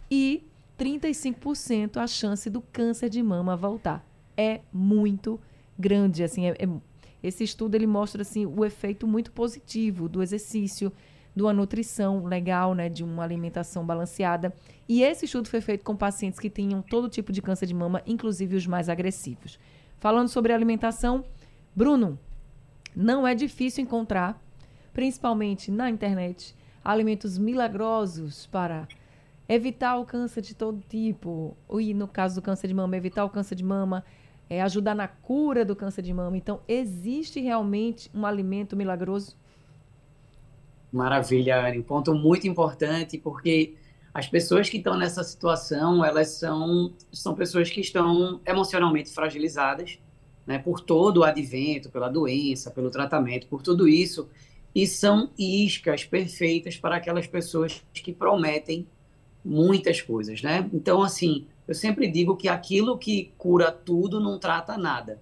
e 0.09 0.43
35% 0.79 1.97
a 1.97 2.07
chance 2.07 2.49
do 2.49 2.61
câncer 2.61 3.09
de 3.09 3.21
mama 3.21 3.55
voltar. 3.57 4.05
É 4.37 4.61
muito 4.71 5.39
grande, 5.77 6.23
assim, 6.23 6.45
é- 6.47 6.55
é- 6.59 6.69
esse 7.21 7.43
estudo 7.43 7.75
ele 7.75 7.87
mostra 7.87 8.21
assim 8.21 8.45
o 8.45 8.63
efeito 8.63 9.05
muito 9.05 9.31
positivo 9.31 10.07
do 10.07 10.23
exercício, 10.23 10.91
de 11.35 11.41
uma 11.41 11.53
nutrição 11.53 12.25
legal, 12.25 12.73
né, 12.73 12.89
de 12.89 13.03
uma 13.03 13.23
alimentação 13.23 13.85
balanceada. 13.85 14.53
E 14.87 15.03
esse 15.03 15.25
estudo 15.25 15.47
foi 15.47 15.61
feito 15.61 15.83
com 15.83 15.95
pacientes 15.95 16.39
que 16.39 16.49
tinham 16.49 16.81
todo 16.81 17.09
tipo 17.09 17.31
de 17.31 17.41
câncer 17.41 17.65
de 17.65 17.73
mama, 17.73 18.01
inclusive 18.05 18.55
os 18.55 18.67
mais 18.67 18.89
agressivos. 18.89 19.59
Falando 19.99 20.27
sobre 20.27 20.51
alimentação, 20.51 21.23
Bruno, 21.75 22.19
não 22.95 23.25
é 23.25 23.33
difícil 23.33 23.83
encontrar, 23.83 24.41
principalmente 24.91 25.71
na 25.71 25.89
internet, 25.89 26.55
alimentos 26.83 27.37
milagrosos 27.37 28.47
para 28.47 28.87
evitar 29.47 29.97
o 29.97 30.05
câncer 30.05 30.41
de 30.41 30.55
todo 30.55 30.83
tipo, 30.87 31.55
e 31.79 31.93
no 31.93 32.07
caso 32.07 32.35
do 32.35 32.41
câncer 32.41 32.67
de 32.67 32.73
mama, 32.73 32.97
evitar 32.97 33.23
o 33.23 33.29
câncer 33.29 33.55
de 33.55 33.63
mama, 33.63 34.03
é, 34.49 34.61
ajudar 34.61 34.95
na 34.95 35.07
cura 35.07 35.63
do 35.63 35.75
câncer 35.75 36.01
de 36.01 36.13
mama. 36.13 36.35
Então, 36.35 36.61
existe 36.67 37.39
realmente 37.39 38.09
um 38.13 38.25
alimento 38.25 38.75
milagroso? 38.75 39.37
Maravilha, 40.91 41.65
Anne. 41.65 41.79
Um 41.79 41.83
ponto 41.83 42.13
muito 42.13 42.47
importante, 42.47 43.17
porque 43.17 43.75
as 44.13 44.27
pessoas 44.27 44.69
que 44.69 44.77
estão 44.77 44.97
nessa 44.97 45.23
situação, 45.23 46.03
elas 46.03 46.29
são, 46.29 46.93
são 47.11 47.33
pessoas 47.33 47.69
que 47.69 47.79
estão 47.79 48.41
emocionalmente 48.45 49.09
fragilizadas, 49.09 49.99
né, 50.45 50.59
por 50.59 50.81
todo 50.81 51.17
o 51.17 51.23
advento, 51.23 51.89
pela 51.89 52.09
doença, 52.09 52.69
pelo 52.71 52.89
tratamento, 52.89 53.47
por 53.47 53.61
tudo 53.61 53.87
isso, 53.87 54.27
e 54.75 54.85
são 54.85 55.29
iscas 55.37 56.03
perfeitas 56.03 56.75
para 56.75 56.97
aquelas 56.97 57.27
pessoas 57.27 57.83
que 57.93 58.11
prometem 58.11 58.85
muitas 59.43 60.01
coisas, 60.01 60.41
né? 60.41 60.69
Então, 60.73 61.01
assim, 61.01 61.47
eu 61.67 61.73
sempre 61.73 62.07
digo 62.07 62.35
que 62.35 62.47
aquilo 62.47 62.97
que 62.97 63.31
cura 63.37 63.71
tudo 63.71 64.19
não 64.19 64.37
trata 64.37 64.77
nada, 64.77 65.21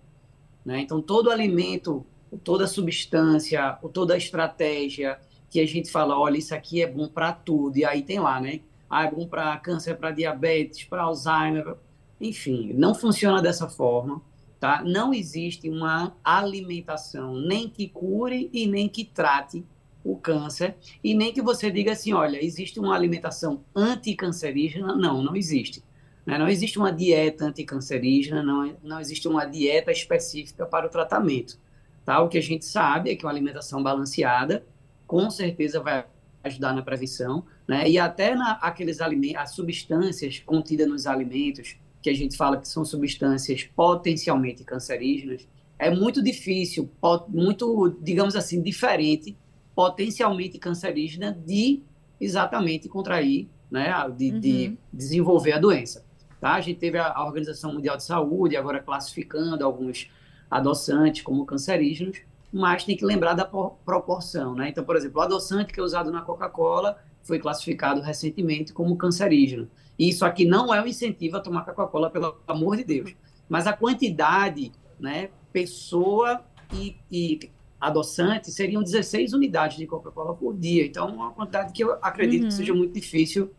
né? 0.66 0.80
Então, 0.82 1.02
todo 1.02 1.32
alimento, 1.32 2.06
toda 2.44 2.68
substância, 2.68 3.78
toda 3.94 4.18
estratégia 4.18 5.20
que 5.50 5.60
a 5.60 5.68
gente 5.68 5.92
fala, 5.92 6.18
olha, 6.18 6.38
isso 6.38 6.54
aqui 6.54 6.82
é 6.82 6.88
bom 6.88 7.08
para 7.08 7.34
tudo, 7.34 7.78
e 7.78 7.86
aí 7.86 8.02
tem 8.02 8.20
lá, 8.20 8.40
né? 8.40 8.62
Ah, 8.90 9.06
é 9.06 9.12
bom 9.12 9.28
para 9.28 9.58
câncer, 9.58 9.96
para 9.96 10.12
diabetes, 10.12 10.84
para 10.86 11.04
Alzheimer, 11.04 11.76
enfim, 12.20 12.74
não 12.74 12.94
funciona 12.94 13.42
dessa 13.42 13.68
forma. 13.68 14.22
Tá? 14.60 14.84
Não 14.84 15.14
existe 15.14 15.70
uma 15.70 16.14
alimentação 16.22 17.34
nem 17.34 17.70
que 17.70 17.88
cure 17.88 18.50
e 18.52 18.68
nem 18.68 18.90
que 18.90 19.06
trate 19.06 19.66
o 20.04 20.18
câncer 20.18 20.76
e 21.02 21.14
nem 21.14 21.32
que 21.32 21.42
você 21.42 21.72
diga 21.72 21.94
assim, 21.94 22.12
olha, 22.12 22.44
existe 22.44 22.78
uma 22.78 22.94
alimentação 22.94 23.64
anticancerígena? 23.74 24.96
Não, 24.98 25.24
não 25.24 25.34
existe. 25.34 25.82
Né? 26.26 26.38
Não 26.38 26.50
existe 26.50 26.78
uma 26.78 26.92
dieta 26.92 27.46
anticancerígena, 27.46 28.44
não, 28.44 28.76
não 28.84 29.00
existe 29.00 29.30
uma 29.30 29.46
dieta 29.46 29.92
específica 29.92 30.66
para 30.66 30.88
o 30.88 30.90
tratamento. 30.90 31.58
Tá? 32.04 32.20
O 32.22 32.28
que 32.28 32.38
a 32.38 32.44
gente 32.44 32.66
sabe 32.66 33.12
é 33.12 33.16
que 33.16 33.26
uma 33.26 33.32
alimentação 33.32 33.82
balanceada 33.82 34.66
com 35.10 35.28
certeza 35.32 35.80
vai 35.80 36.06
ajudar 36.44 36.72
na 36.72 36.84
prevenção, 36.84 37.44
né? 37.68 37.90
E 37.90 37.98
até 37.98 38.36
na, 38.36 38.52
aqueles 38.62 39.02
alimentos, 39.02 39.42
as 39.42 39.56
substâncias 39.56 40.38
contidas 40.38 40.88
nos 40.88 41.08
alimentos, 41.08 41.78
que 42.00 42.12
a 42.12 42.14
gente 42.14 42.38
fala 42.38 42.58
que 42.58 42.68
são 42.68 42.86
substâncias 42.86 43.64
potencialmente 43.76 44.64
cancerígenas, 44.64 45.48
é 45.80 45.90
muito 45.90 46.22
difícil, 46.24 46.92
muito, 47.28 47.98
digamos 48.04 48.36
assim, 48.36 48.62
diferente, 48.62 49.36
potencialmente 49.74 50.60
cancerígena, 50.60 51.36
de 51.44 51.82
exatamente 52.22 52.88
contrair, 52.88 53.50
né, 53.72 53.92
de, 54.16 54.32
uhum. 54.32 54.40
de 54.40 54.78
desenvolver 54.94 55.54
a 55.54 55.60
doença. 55.60 56.06
Tá? 56.40 56.54
A 56.54 56.62
gente 56.62 56.78
teve 56.78 57.00
a, 57.00 57.08
a 57.08 57.26
Organização 57.26 57.74
Mundial 57.74 57.98
de 57.98 58.04
Saúde 58.04 58.56
agora 58.56 58.80
classificando 58.80 59.66
alguns 59.66 60.08
adoçantes 60.52 61.24
como 61.24 61.48
cancerígenos, 61.48 62.29
mas 62.52 62.84
tem 62.84 62.98
que 62.98 63.06
lembrar 63.06 63.34
da 63.34 63.46
proporção, 63.46 64.56
né? 64.56 64.70
Então, 64.70 64.84
por 64.84 64.96
exemplo, 64.96 65.20
o 65.20 65.24
adoçante 65.24 65.72
que 65.72 65.80
é 65.80 65.84
usado 65.84 66.12
na 66.12 66.22
Coca-Cola 66.22 66.98
foi 67.22 67.40
classificado 67.40 68.02
recentemente 68.02 68.74
como 68.74 68.98
cancerígeno. 68.98 69.70
E 69.98 70.10
isso 70.10 70.26
aqui 70.26 70.46
não 70.46 70.74
é 70.74 70.82
um 70.82 70.88
incentivo 70.88 71.38
a 71.38 71.40
tomar 71.40 71.64
Coca-Cola, 71.64 72.10
pelo 72.10 72.38
amor 72.48 72.78
de 72.78 72.84
Deus. 72.84 73.14
Mas 73.48 73.68
a 73.68 73.74
quantidade, 73.74 74.72
né, 75.00 75.30
pessoa 75.52 76.44
e, 76.74 76.96
e 77.12 77.52
adoçante 77.80 78.52
seriam 78.52 78.82
16 78.82 79.34
unidades 79.34 79.78
de 79.78 79.86
Coca-Cola 79.86 80.34
por 80.36 80.58
dia. 80.58 80.86
Então, 80.86 81.10
é 81.10 81.12
uma 81.12 81.32
quantidade 81.32 81.74
que 81.74 81.84
eu 81.84 81.98
acredito 82.02 82.44
uhum. 82.44 82.48
que 82.48 82.54
seja 82.54 82.74
muito 82.74 82.94
difícil 82.94 83.52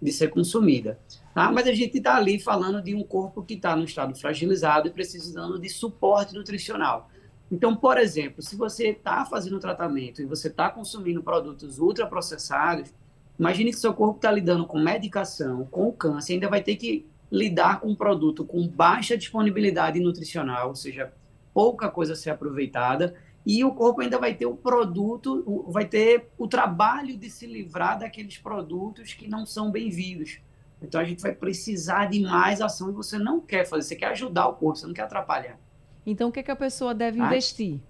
de 0.00 0.12
ser 0.12 0.28
consumida. 0.28 0.98
Tá? 1.34 1.52
Mas 1.52 1.66
a 1.66 1.74
gente 1.74 1.98
está 1.98 2.16
ali 2.16 2.38
falando 2.38 2.82
de 2.82 2.94
um 2.94 3.02
corpo 3.02 3.42
que 3.42 3.54
está 3.54 3.76
no 3.76 3.84
estado 3.84 4.18
fragilizado 4.18 4.88
e 4.88 4.90
precisando 4.90 5.58
de 5.58 5.68
suporte 5.68 6.34
nutricional. 6.34 7.09
Então, 7.50 7.74
por 7.74 7.98
exemplo, 7.98 8.42
se 8.42 8.54
você 8.54 8.90
está 8.90 9.24
fazendo 9.24 9.58
tratamento 9.58 10.22
e 10.22 10.24
você 10.24 10.48
está 10.48 10.70
consumindo 10.70 11.22
produtos 11.22 11.78
ultraprocessados, 11.78 12.92
Imagine 13.40 13.70
que 13.70 13.78
seu 13.78 13.94
corpo 13.94 14.16
está 14.16 14.30
lidando 14.30 14.66
com 14.66 14.78
medicação, 14.78 15.64
com 15.70 15.90
câncer, 15.90 16.34
ainda 16.34 16.46
vai 16.46 16.62
ter 16.62 16.76
que 16.76 17.06
lidar 17.32 17.80
com 17.80 17.88
um 17.88 17.94
produto 17.94 18.44
com 18.44 18.68
baixa 18.68 19.16
disponibilidade 19.16 19.98
nutricional, 19.98 20.68
ou 20.68 20.74
seja, 20.74 21.10
pouca 21.54 21.88
coisa 21.88 22.12
a 22.12 22.16
ser 22.16 22.28
aproveitada, 22.28 23.14
e 23.46 23.64
o 23.64 23.72
corpo 23.72 24.02
ainda 24.02 24.18
vai 24.18 24.34
ter 24.34 24.44
o 24.44 24.54
produto, 24.54 25.64
vai 25.68 25.86
ter 25.86 26.28
o 26.36 26.46
trabalho 26.46 27.16
de 27.16 27.30
se 27.30 27.46
livrar 27.46 27.98
daqueles 27.98 28.36
produtos 28.36 29.14
que 29.14 29.26
não 29.26 29.46
são 29.46 29.70
bem-vindos. 29.70 30.38
Então 30.82 31.00
a 31.00 31.04
gente 31.04 31.22
vai 31.22 31.34
precisar 31.34 32.10
de 32.10 32.20
mais 32.20 32.60
ação 32.60 32.90
e 32.90 32.92
você 32.92 33.16
não 33.16 33.40
quer 33.40 33.64
fazer, 33.64 33.84
você 33.84 33.96
quer 33.96 34.08
ajudar 34.08 34.48
o 34.48 34.52
corpo, 34.56 34.78
você 34.78 34.86
não 34.86 34.92
quer 34.92 35.04
atrapalhar. 35.04 35.58
Então 36.04 36.28
o 36.28 36.32
que, 36.32 36.40
é 36.40 36.42
que 36.42 36.50
a 36.50 36.56
pessoa 36.56 36.94
deve 36.94 37.20
ah. 37.20 37.26
investir? 37.26 37.80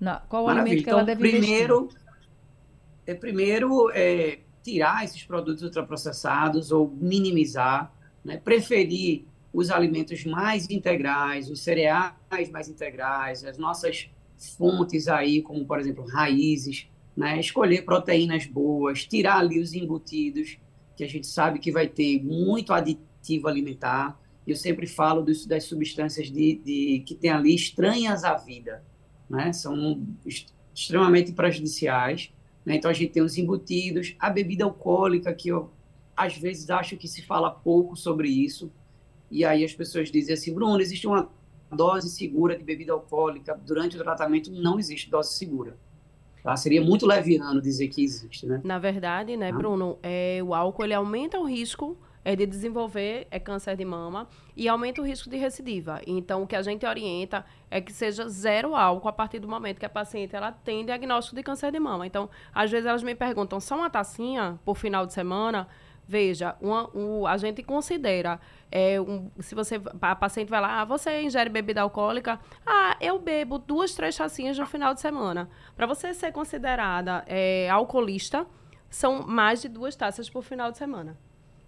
Na, 0.00 0.20
qual 0.20 0.46
Maravilha. 0.46 0.62
alimento 0.62 0.84
que 0.84 0.90
então, 0.90 0.98
ela 0.98 1.06
deve 1.06 1.20
primeiro, 1.20 1.84
investir? 1.84 2.00
é 3.06 3.14
primeiro 3.14 3.90
é, 3.92 4.38
tirar 4.62 5.04
esses 5.04 5.22
produtos 5.22 5.62
ultraprocessados 5.62 6.72
ou 6.72 6.90
minimizar, 6.90 7.92
né? 8.24 8.38
preferir 8.38 9.26
os 9.52 9.70
alimentos 9.70 10.24
mais 10.24 10.68
integrais, 10.68 11.48
os 11.48 11.60
cereais 11.60 12.50
mais 12.50 12.68
integrais, 12.68 13.44
as 13.44 13.56
nossas 13.58 14.10
fontes 14.36 15.06
aí, 15.06 15.42
como 15.42 15.64
por 15.64 15.78
exemplo 15.78 16.04
raízes, 16.06 16.88
né? 17.16 17.38
escolher 17.38 17.84
proteínas 17.84 18.46
boas, 18.46 19.04
tirar 19.04 19.38
ali 19.38 19.60
os 19.60 19.74
embutidos, 19.74 20.58
que 20.96 21.04
a 21.04 21.08
gente 21.08 21.26
sabe 21.26 21.58
que 21.58 21.70
vai 21.70 21.86
ter 21.86 22.22
muito 22.22 22.72
aditivo 22.72 23.48
alimentar. 23.48 24.18
Eu 24.46 24.56
sempre 24.56 24.86
falo 24.86 25.22
dos, 25.22 25.46
das 25.46 25.64
substâncias 25.64 26.30
de, 26.30 26.56
de, 26.56 27.02
que 27.06 27.14
tem 27.14 27.30
ali 27.30 27.54
estranhas 27.54 28.24
à 28.24 28.34
vida, 28.34 28.84
né? 29.28 29.52
são 29.52 30.06
extremamente 30.74 31.32
prejudiciais 31.32 32.32
né? 32.64 32.76
Então 32.76 32.90
a 32.90 32.94
gente 32.94 33.12
tem 33.12 33.22
os 33.22 33.36
embutidos, 33.36 34.16
a 34.18 34.30
bebida 34.30 34.64
alcoólica, 34.64 35.32
que 35.34 35.48
eu 35.48 35.70
às 36.16 36.36
vezes 36.36 36.70
acho 36.70 36.96
que 36.96 37.08
se 37.08 37.22
fala 37.22 37.50
pouco 37.50 37.96
sobre 37.96 38.28
isso. 38.28 38.70
E 39.30 39.44
aí 39.44 39.64
as 39.64 39.74
pessoas 39.74 40.10
dizem 40.10 40.34
assim, 40.34 40.54
Bruno, 40.54 40.80
existe 40.80 41.06
uma 41.06 41.28
dose 41.70 42.08
segura 42.08 42.56
de 42.56 42.62
bebida 42.62 42.92
alcoólica 42.92 43.60
durante 43.66 43.96
o 43.96 44.02
tratamento? 44.02 44.50
Não 44.50 44.78
existe 44.78 45.10
dose 45.10 45.34
segura. 45.34 45.76
Tá? 46.42 46.56
Seria 46.56 46.80
muito 46.80 47.06
leviano 47.06 47.60
dizer 47.60 47.88
que 47.88 48.04
existe, 48.04 48.46
né? 48.46 48.60
Na 48.62 48.78
verdade, 48.78 49.36
né, 49.36 49.50
tá? 49.50 49.58
Bruno, 49.58 49.98
é, 50.02 50.40
o 50.42 50.54
álcool 50.54 50.84
ele 50.84 50.94
aumenta 50.94 51.38
o 51.38 51.44
risco 51.44 51.96
é 52.24 52.34
de 52.34 52.46
desenvolver 52.46 53.26
é 53.30 53.38
câncer 53.38 53.76
de 53.76 53.84
mama 53.84 54.26
e 54.56 54.68
aumenta 54.68 55.00
o 55.02 55.04
risco 55.04 55.28
de 55.28 55.36
recidiva. 55.36 56.00
Então, 56.06 56.42
o 56.42 56.46
que 56.46 56.56
a 56.56 56.62
gente 56.62 56.86
orienta 56.86 57.44
é 57.70 57.80
que 57.80 57.92
seja 57.92 58.28
zero 58.28 58.74
álcool 58.74 59.08
a 59.08 59.12
partir 59.12 59.38
do 59.38 59.48
momento 59.48 59.78
que 59.78 59.86
a 59.86 59.90
paciente 59.90 60.34
ela 60.34 60.50
tem 60.50 60.84
diagnóstico 60.84 61.36
de 61.36 61.42
câncer 61.42 61.70
de 61.70 61.78
mama. 61.78 62.06
Então, 62.06 62.30
às 62.54 62.70
vezes 62.70 62.86
elas 62.86 63.02
me 63.02 63.14
perguntam, 63.14 63.60
só 63.60 63.76
uma 63.76 63.90
tacinha 63.90 64.58
por 64.64 64.76
final 64.76 65.04
de 65.04 65.12
semana? 65.12 65.68
Veja, 66.06 66.54
uma, 66.60 66.90
um, 66.94 67.26
a 67.26 67.38
gente 67.38 67.62
considera, 67.62 68.38
é, 68.70 69.00
um, 69.00 69.30
se 69.40 69.54
você, 69.54 69.80
a 70.02 70.14
paciente 70.14 70.50
vai 70.50 70.60
lá, 70.60 70.82
ah, 70.82 70.84
você 70.84 71.22
ingere 71.22 71.48
bebida 71.48 71.80
alcoólica? 71.80 72.38
Ah, 72.66 72.94
eu 73.00 73.18
bebo 73.18 73.58
duas, 73.58 73.94
três 73.94 74.14
tacinhas 74.14 74.58
no 74.58 74.66
final 74.66 74.92
de 74.92 75.00
semana. 75.00 75.48
Para 75.74 75.86
você 75.86 76.12
ser 76.12 76.30
considerada 76.30 77.24
é, 77.26 77.70
alcoolista, 77.70 78.46
são 78.90 79.26
mais 79.26 79.62
de 79.62 79.68
duas 79.68 79.96
taças 79.96 80.28
por 80.28 80.42
final 80.42 80.70
de 80.70 80.76
semana. 80.76 81.16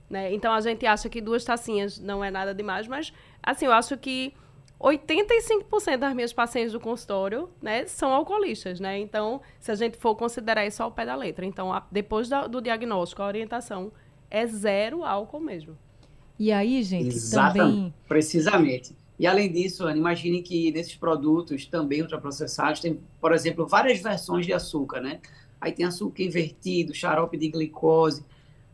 Né? 0.09 0.33
Então 0.33 0.53
a 0.53 0.61
gente 0.61 0.87
acha 0.87 1.09
que 1.09 1.21
duas 1.21 1.45
tacinhas 1.45 1.99
não 1.99 2.23
é 2.23 2.31
nada 2.31 2.55
demais, 2.55 2.87
mas 2.87 3.13
assim, 3.43 3.67
eu 3.67 3.73
acho 3.73 3.97
que 3.99 4.33
85% 4.81 5.97
das 5.97 6.15
minhas 6.15 6.33
pacientes 6.33 6.73
do 6.73 6.81
consultório, 6.81 7.49
né, 7.63 7.87
são 7.87 8.13
alcoolistas, 8.13 8.79
né? 8.79 8.99
Então, 8.99 9.41
se 9.59 9.71
a 9.71 9.75
gente 9.75 9.97
for 9.97 10.15
considerar 10.15 10.67
isso 10.67 10.83
ao 10.83 10.93
pé 10.93 11.07
da 11.07 11.17
letra, 11.17 11.47
então 11.47 11.73
a, 11.73 11.87
depois 11.91 12.29
da, 12.29 12.47
do 12.47 12.61
diagnóstico, 12.61 13.23
a 13.23 13.27
orientação 13.27 13.91
é 14.31 14.47
zero 14.47 15.03
álcool 15.03 15.41
mesmo. 15.41 15.77
E 16.39 16.53
aí, 16.53 16.83
gente, 16.83 17.09
Exatamente, 17.09 17.59
também 17.59 17.95
precisamente. 18.07 18.95
E 19.19 19.27
além 19.27 19.51
disso, 19.51 19.85
Ana, 19.85 19.97
imagine 19.97 20.43
que 20.43 20.71
nesses 20.71 20.95
produtos 20.95 21.65
também 21.65 22.03
ultraprocessados 22.03 22.81
tem, 22.81 23.01
por 23.19 23.33
exemplo, 23.33 23.67
várias 23.67 24.03
versões 24.03 24.45
de 24.45 24.53
açúcar, 24.53 25.01
né? 25.01 25.21
Aí 25.59 25.73
tem 25.73 25.87
açúcar 25.87 26.23
invertido, 26.23 26.95
xarope 26.95 27.39
de 27.39 27.49
glicose 27.49 28.23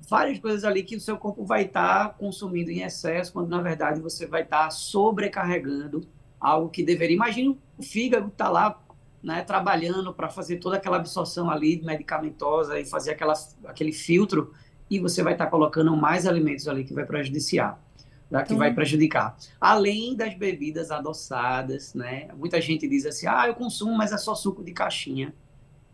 várias 0.09 0.39
coisas 0.39 0.65
ali 0.65 0.83
que 0.83 0.97
o 0.97 1.01
seu 1.01 1.17
corpo 1.17 1.45
vai 1.45 1.63
estar 1.63 2.09
tá 2.09 2.15
consumindo 2.15 2.71
em 2.71 2.83
excesso, 2.83 3.33
quando 3.33 3.49
na 3.49 3.61
verdade 3.61 4.01
você 4.01 4.27
vai 4.27 4.43
estar 4.43 4.65
tá 4.65 4.71
sobrecarregando 4.71 6.07
algo 6.41 6.69
que 6.69 6.83
deveria. 6.83 7.15
Imagina 7.15 7.55
o 7.79 7.83
fígado 7.83 8.29
estar 8.29 8.47
tá 8.47 8.51
lá 8.51 8.83
né, 9.23 9.43
trabalhando 9.43 10.13
para 10.13 10.29
fazer 10.29 10.57
toda 10.57 10.77
aquela 10.77 10.97
absorção 10.97 11.49
ali 11.49 11.81
medicamentosa 11.83 12.79
e 12.81 12.85
fazer 12.85 13.13
aquela, 13.13 13.35
aquele 13.67 13.93
filtro, 13.93 14.53
e 14.91 14.99
você 14.99 15.23
vai 15.23 15.35
estar 15.35 15.45
tá 15.45 15.51
colocando 15.51 15.97
mais 15.97 16.27
alimentos 16.27 16.67
ali 16.67 16.85
que 16.85 16.93
vai 16.93 17.07
prejudiciar. 17.07 17.81
Né, 18.29 18.43
que 18.45 18.55
vai 18.55 18.71
uhum. 18.71 18.75
prejudicar. 18.75 19.37
Além 19.61 20.17
das 20.17 20.33
bebidas 20.35 20.91
adoçadas, 20.91 21.93
né? 21.93 22.29
Muita 22.35 22.63
gente 22.63 22.89
diz 22.89 23.05
assim, 23.05 23.27
ah, 23.27 23.47
eu 23.47 23.55
consumo, 23.55 23.95
mas 23.95 24.11
é 24.11 24.17
só 24.17 24.35
suco 24.35 24.65
de 24.65 24.73
caixinha. 24.73 25.35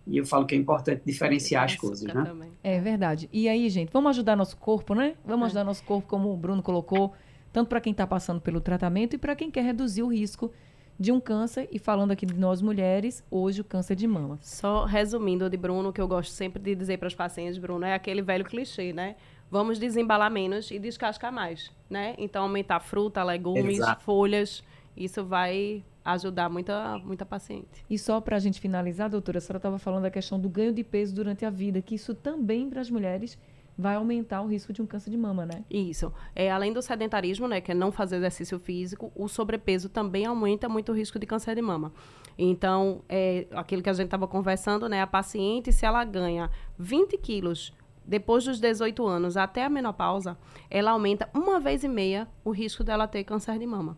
E 0.09 0.17
eu 0.17 0.25
falo 0.25 0.47
que 0.47 0.55
é 0.55 0.59
importante 0.59 1.03
diferenciar 1.05 1.65
as 1.65 1.77
coisas, 1.77 2.03
né? 2.03 2.25
Também. 2.25 2.51
É 2.65 2.81
verdade. 2.81 3.29
E 3.33 3.49
aí, 3.49 3.69
gente, 3.69 3.91
vamos 3.93 4.11
ajudar 4.11 4.35
nosso 4.35 4.57
corpo, 4.57 4.95
né? 4.95 5.15
Vamos 5.25 5.45
é. 5.45 5.47
ajudar 5.47 5.65
nosso 5.65 5.85
corpo, 5.85 6.09
como 6.09 6.33
o 6.33 6.37
Bruno 6.37 6.63
colocou. 6.63 7.13
tanto 7.53 7.69
para 7.69 7.81
quem 7.81 7.93
está 7.93 8.07
passando 8.07 8.41
pelo 8.41 8.61
tratamento 8.61 9.15
e 9.15 9.19
para 9.19 9.35
quem 9.37 9.51
quer 9.51 9.65
reduzir 9.65 10.03
o 10.03 10.09
risco 10.09 10.51
de 10.99 11.13
um 11.13 11.21
câncer. 11.21 11.69
E 11.71 11.79
falando 11.79 12.11
aqui 12.11 12.27
de 12.27 12.35
nós 12.35 12.61
mulheres, 12.61 13.23
hoje 13.31 13.61
o 13.61 13.65
câncer 13.65 13.95
de 13.95 14.07
mama. 14.07 14.39
Só 14.41 14.85
resumindo 14.85 15.49
de 15.49 15.57
Bruno, 15.57 15.93
que 15.93 16.01
eu 16.01 16.09
gosto 16.09 16.31
sempre 16.31 16.63
de 16.63 16.75
dizer 16.75 16.99
para 16.99 17.09
os 17.09 17.15
pacientes, 17.15 17.59
Bruno, 17.59 17.85
é 17.85 17.95
aquele 17.95 18.23
velho 18.23 18.45
clichê, 18.45 18.93
né? 18.93 19.17
Vamos 19.51 19.79
desembalar 19.79 20.31
menos 20.31 20.71
e 20.71 20.79
descascar 20.79 21.33
mais, 21.33 21.71
né? 21.89 22.15
Então, 22.19 22.43
aumentar 22.43 22.81
fruta, 22.81 23.23
legumes, 23.23 23.79
Exato. 23.79 24.05
folhas, 24.05 24.63
isso 24.97 25.25
vai 25.25 25.83
ajudar 26.13 26.49
muita, 26.49 26.99
muita 26.99 27.27
paciente. 27.27 27.85
E 27.89 27.99
só 27.99 28.21
para 28.21 28.37
a 28.37 28.39
gente 28.39 28.61
finalizar, 28.61 29.11
doutora, 29.11 29.39
a 29.39 29.41
senhora 29.41 29.59
estava 29.59 29.79
falando 29.79 30.03
da 30.03 30.11
questão 30.11 30.39
do 30.39 30.49
ganho 30.49 30.73
de 30.73 30.83
peso 30.85 31.15
durante 31.15 31.45
a 31.45 31.51
vida, 31.51 31.81
que 31.83 31.95
isso 31.95 32.15
também 32.15 32.69
para 32.69 32.81
as 32.81 32.91
mulheres 32.91 33.39
vai 33.77 33.95
aumentar 33.95 34.43
o 34.43 34.47
risco 34.49 34.73
de 34.73 34.83
um 34.83 34.87
câncer 34.87 35.09
de 35.09 35.17
mama, 35.17 35.47
né? 35.47 35.65
Isso. 35.71 36.13
É, 36.35 36.51
além 36.51 36.73
do 36.73 36.83
sedentarismo, 36.83 37.47
né, 37.47 37.61
que 37.61 37.71
é 37.71 37.75
não 37.75 37.93
fazer 37.93 38.17
exercício 38.17 38.59
físico, 38.59 39.13
o 39.15 39.29
sobrepeso 39.29 39.89
também 39.89 40.27
aumenta 40.27 40.69
muito 40.69 40.91
o 40.91 40.95
risco 40.95 41.17
de 41.17 41.27
câncer 41.27 41.55
de 41.55 41.63
mama. 41.63 41.93
Então, 42.37 43.03
é 43.09 43.47
aquilo 43.53 43.81
que 43.81 43.89
a 43.89 43.93
gente 43.93 44.07
estava 44.07 44.27
conversando, 44.27 44.89
né, 44.89 45.01
a 45.01 45.07
paciente, 45.07 45.73
se 45.73 45.87
ela 45.87 46.05
ganha 46.05 46.51
20 46.77 47.17
quilos 47.19 47.73
depois 48.05 48.45
dos 48.45 48.59
18 48.59 49.07
anos 49.07 49.37
até 49.37 49.65
a 49.65 49.69
menopausa, 49.69 50.37
ela 50.71 50.93
aumenta 50.93 51.29
uma 51.33 51.61
vez 51.61 51.85
e 51.85 51.89
meia 51.89 52.27
o 52.43 52.51
risco 52.51 52.83
dela 52.83 53.07
ter 53.07 53.23
câncer 53.23 53.59
de 53.59 53.67
mama. 53.67 53.97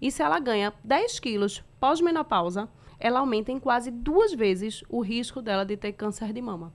E 0.00 0.10
se 0.10 0.22
ela 0.22 0.38
ganha 0.38 0.72
10 0.84 1.20
quilos 1.20 1.64
pós-menopausa, 1.80 2.68
ela 2.98 3.20
aumenta 3.20 3.52
em 3.52 3.58
quase 3.58 3.90
duas 3.90 4.32
vezes 4.32 4.82
o 4.88 5.00
risco 5.00 5.42
dela 5.42 5.64
de 5.64 5.76
ter 5.76 5.92
câncer 5.92 6.32
de 6.32 6.40
mama. 6.40 6.72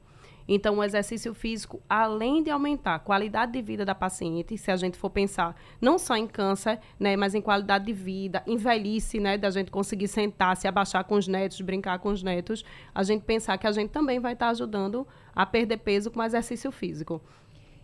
Então, 0.47 0.77
o 0.77 0.83
exercício 0.83 1.33
físico, 1.33 1.81
além 1.87 2.43
de 2.43 2.49
aumentar 2.49 2.95
a 2.95 2.99
qualidade 2.99 3.53
de 3.53 3.61
vida 3.61 3.85
da 3.85 3.95
paciente, 3.95 4.57
se 4.57 4.71
a 4.71 4.75
gente 4.75 4.97
for 4.97 5.09
pensar 5.09 5.55
não 5.79 5.97
só 5.97 6.15
em 6.15 6.27
câncer, 6.27 6.79
né, 6.99 7.15
mas 7.15 7.35
em 7.35 7.41
qualidade 7.41 7.85
de 7.85 7.93
vida, 7.93 8.43
em 8.45 8.57
velhice, 8.57 9.19
né, 9.19 9.37
da 9.37 9.49
gente 9.49 9.71
conseguir 9.71 10.07
sentar, 10.07 10.57
se 10.57 10.67
abaixar 10.67 11.03
com 11.05 11.15
os 11.15 11.27
netos, 11.27 11.61
brincar 11.61 11.99
com 11.99 12.09
os 12.09 12.21
netos, 12.23 12.65
a 12.93 13.03
gente 13.03 13.23
pensar 13.23 13.57
que 13.57 13.67
a 13.67 13.71
gente 13.71 13.91
também 13.91 14.19
vai 14.19 14.33
estar 14.33 14.49
ajudando 14.49 15.07
a 15.33 15.45
perder 15.45 15.77
peso 15.77 16.11
com 16.11 16.21
exercício 16.21 16.71
físico. 16.71 17.21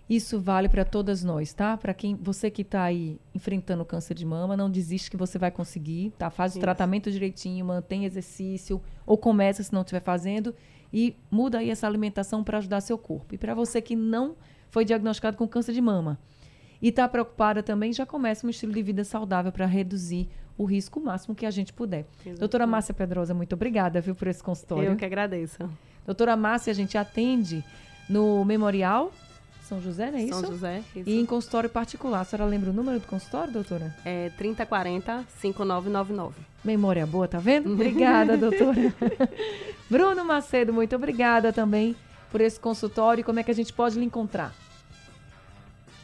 Isso 0.09 0.39
vale 0.39 0.69
para 0.69 0.85
todas 0.85 1.21
nós, 1.21 1.53
tá? 1.53 1.75
Para 1.75 1.93
quem 1.93 2.15
você 2.15 2.49
que 2.49 2.61
está 2.61 2.83
aí 2.83 3.19
enfrentando 3.35 3.83
câncer 3.83 4.13
de 4.13 4.25
mama, 4.25 4.55
não 4.55 4.69
desiste 4.69 5.11
que 5.11 5.17
você 5.17 5.37
vai 5.37 5.51
conseguir, 5.51 6.13
tá? 6.17 6.29
Faz 6.29 6.53
Isso. 6.53 6.59
o 6.59 6.61
tratamento 6.61 7.11
direitinho, 7.11 7.65
mantém 7.65 8.05
exercício 8.05 8.81
ou 9.05 9.17
começa 9.17 9.61
se 9.61 9.73
não 9.73 9.81
estiver 9.81 9.99
fazendo 9.99 10.55
e 10.93 11.15
muda 11.29 11.57
aí 11.57 11.69
essa 11.69 11.85
alimentação 11.85 12.41
para 12.41 12.57
ajudar 12.59 12.79
seu 12.79 12.97
corpo. 12.97 13.35
E 13.35 13.37
para 13.37 13.53
você 13.53 13.81
que 13.81 13.95
não 13.97 14.35
foi 14.69 14.85
diagnosticado 14.85 15.35
com 15.35 15.45
câncer 15.45 15.73
de 15.73 15.81
mama 15.81 16.17
e 16.81 16.87
está 16.87 17.07
preocupada 17.09 17.61
também, 17.61 17.91
já 17.91 18.05
começa 18.05 18.47
um 18.47 18.49
estilo 18.49 18.71
de 18.71 18.81
vida 18.81 19.03
saudável 19.03 19.51
para 19.51 19.65
reduzir 19.65 20.29
o 20.57 20.63
risco 20.63 21.01
máximo 21.01 21.35
que 21.35 21.45
a 21.45 21.51
gente 21.51 21.73
puder. 21.73 22.05
Exatamente. 22.19 22.39
Doutora 22.39 22.65
Márcia 22.65 22.93
Pedrosa, 22.93 23.33
muito 23.33 23.53
obrigada, 23.53 23.99
viu, 23.99 24.15
por 24.15 24.27
esse 24.27 24.41
consultório. 24.41 24.91
Eu 24.91 24.95
que 24.95 25.05
agradeço. 25.05 25.57
Doutora 26.05 26.35
Márcia, 26.37 26.71
a 26.71 26.73
gente 26.73 26.97
atende 26.97 27.63
no 28.09 28.45
Memorial 28.45 29.11
são 29.67 29.81
José, 29.81 30.09
não 30.09 30.17
é 30.17 30.23
isso? 30.23 30.39
São 30.39 30.51
José, 30.51 30.81
isso. 30.95 31.09
E 31.09 31.19
em 31.19 31.25
consultório 31.25 31.69
particular. 31.69 32.21
A 32.21 32.23
senhora 32.23 32.49
lembra 32.49 32.69
o 32.69 32.73
número 32.73 32.99
do 32.99 33.07
consultório, 33.07 33.51
doutora? 33.51 33.93
É 34.05 34.31
3040-5999. 34.39 36.31
Memória 36.63 37.05
boa, 37.05 37.27
tá 37.27 37.39
vendo? 37.39 37.71
Obrigada, 37.73 38.37
doutora. 38.37 38.93
Bruno 39.89 40.23
Macedo, 40.23 40.73
muito 40.73 40.95
obrigada 40.95 41.51
também 41.53 41.95
por 42.31 42.41
esse 42.41 42.59
consultório. 42.59 43.23
Como 43.23 43.39
é 43.39 43.43
que 43.43 43.51
a 43.51 43.53
gente 43.53 43.71
pode 43.73 43.99
lhe 43.99 44.05
encontrar? 44.05 44.53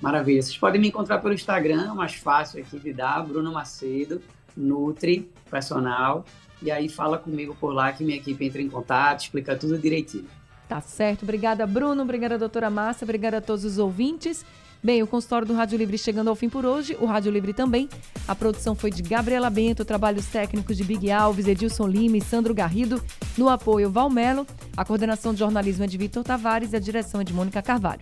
Maravilha. 0.01 0.41
Vocês 0.41 0.57
podem 0.57 0.81
me 0.81 0.89
encontrar 0.89 1.19
pelo 1.19 1.33
Instagram, 1.33 1.93
mais 1.93 2.15
fácil 2.15 2.61
aqui 2.61 2.77
de 2.77 2.91
dar, 2.91 3.25
Bruno 3.25 3.51
Macedo, 3.51 4.21
Nutri, 4.55 5.31
personal. 5.49 6.25
E 6.61 6.69
aí 6.69 6.89
fala 6.89 7.17
comigo 7.17 7.55
por 7.59 7.73
lá 7.73 7.91
que 7.91 8.03
minha 8.03 8.17
equipe 8.17 8.45
entra 8.45 8.61
em 8.61 8.69
contato, 8.69 9.21
explica 9.21 9.55
tudo 9.55 9.77
direitinho. 9.77 10.27
Tá 10.67 10.81
certo. 10.81 11.23
Obrigada, 11.23 11.67
Bruno. 11.67 12.03
Obrigada, 12.03 12.37
doutora 12.37 12.69
Márcia. 12.69 13.05
Obrigada 13.05 13.37
a 13.37 13.41
todos 13.41 13.65
os 13.65 13.77
ouvintes. 13.77 14.45
Bem, 14.83 15.01
o 15.01 15.07
consultório 15.07 15.47
do 15.47 15.53
Rádio 15.53 15.77
Livre 15.77 15.97
chegando 15.97 16.29
ao 16.29 16.35
fim 16.35 16.49
por 16.49 16.65
hoje, 16.65 16.97
o 16.99 17.05
Rádio 17.05 17.31
Livre 17.31 17.53
também. 17.53 17.87
A 18.27 18.35
produção 18.35 18.75
foi 18.75 18.91
de 18.91 19.01
Gabriela 19.01 19.49
Bento, 19.49 19.85
trabalhos 19.85 20.25
técnicos 20.25 20.75
de 20.75 20.83
Big 20.83 21.09
Alves, 21.09 21.47
Edilson 21.47 21.87
Lima 21.87 22.17
e 22.17 22.21
Sandro 22.21 22.53
Garrido, 22.53 23.01
no 23.37 23.47
apoio 23.47 23.89
Valmelo, 23.89 24.45
a 24.75 24.83
coordenação 24.83 25.31
de 25.31 25.39
jornalismo 25.39 25.85
é 25.85 25.87
de 25.87 25.97
Vitor 25.97 26.21
Tavares 26.21 26.73
e 26.73 26.75
a 26.75 26.79
direção 26.79 27.21
é 27.21 27.23
de 27.23 27.31
Mônica 27.31 27.61
Carvalho. 27.61 28.01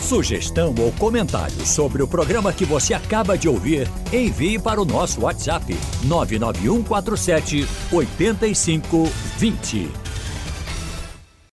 Sugestão 0.00 0.74
ou 0.78 0.90
comentário 0.92 1.66
sobre 1.66 2.02
o 2.02 2.08
programa 2.08 2.50
que 2.50 2.64
você 2.64 2.94
acaba 2.94 3.36
de 3.36 3.46
ouvir, 3.46 3.86
envie 4.10 4.58
para 4.58 4.80
o 4.80 4.86
nosso 4.86 5.20
WhatsApp 5.20 5.76
99147 6.04 7.68
8520. 7.92 10.05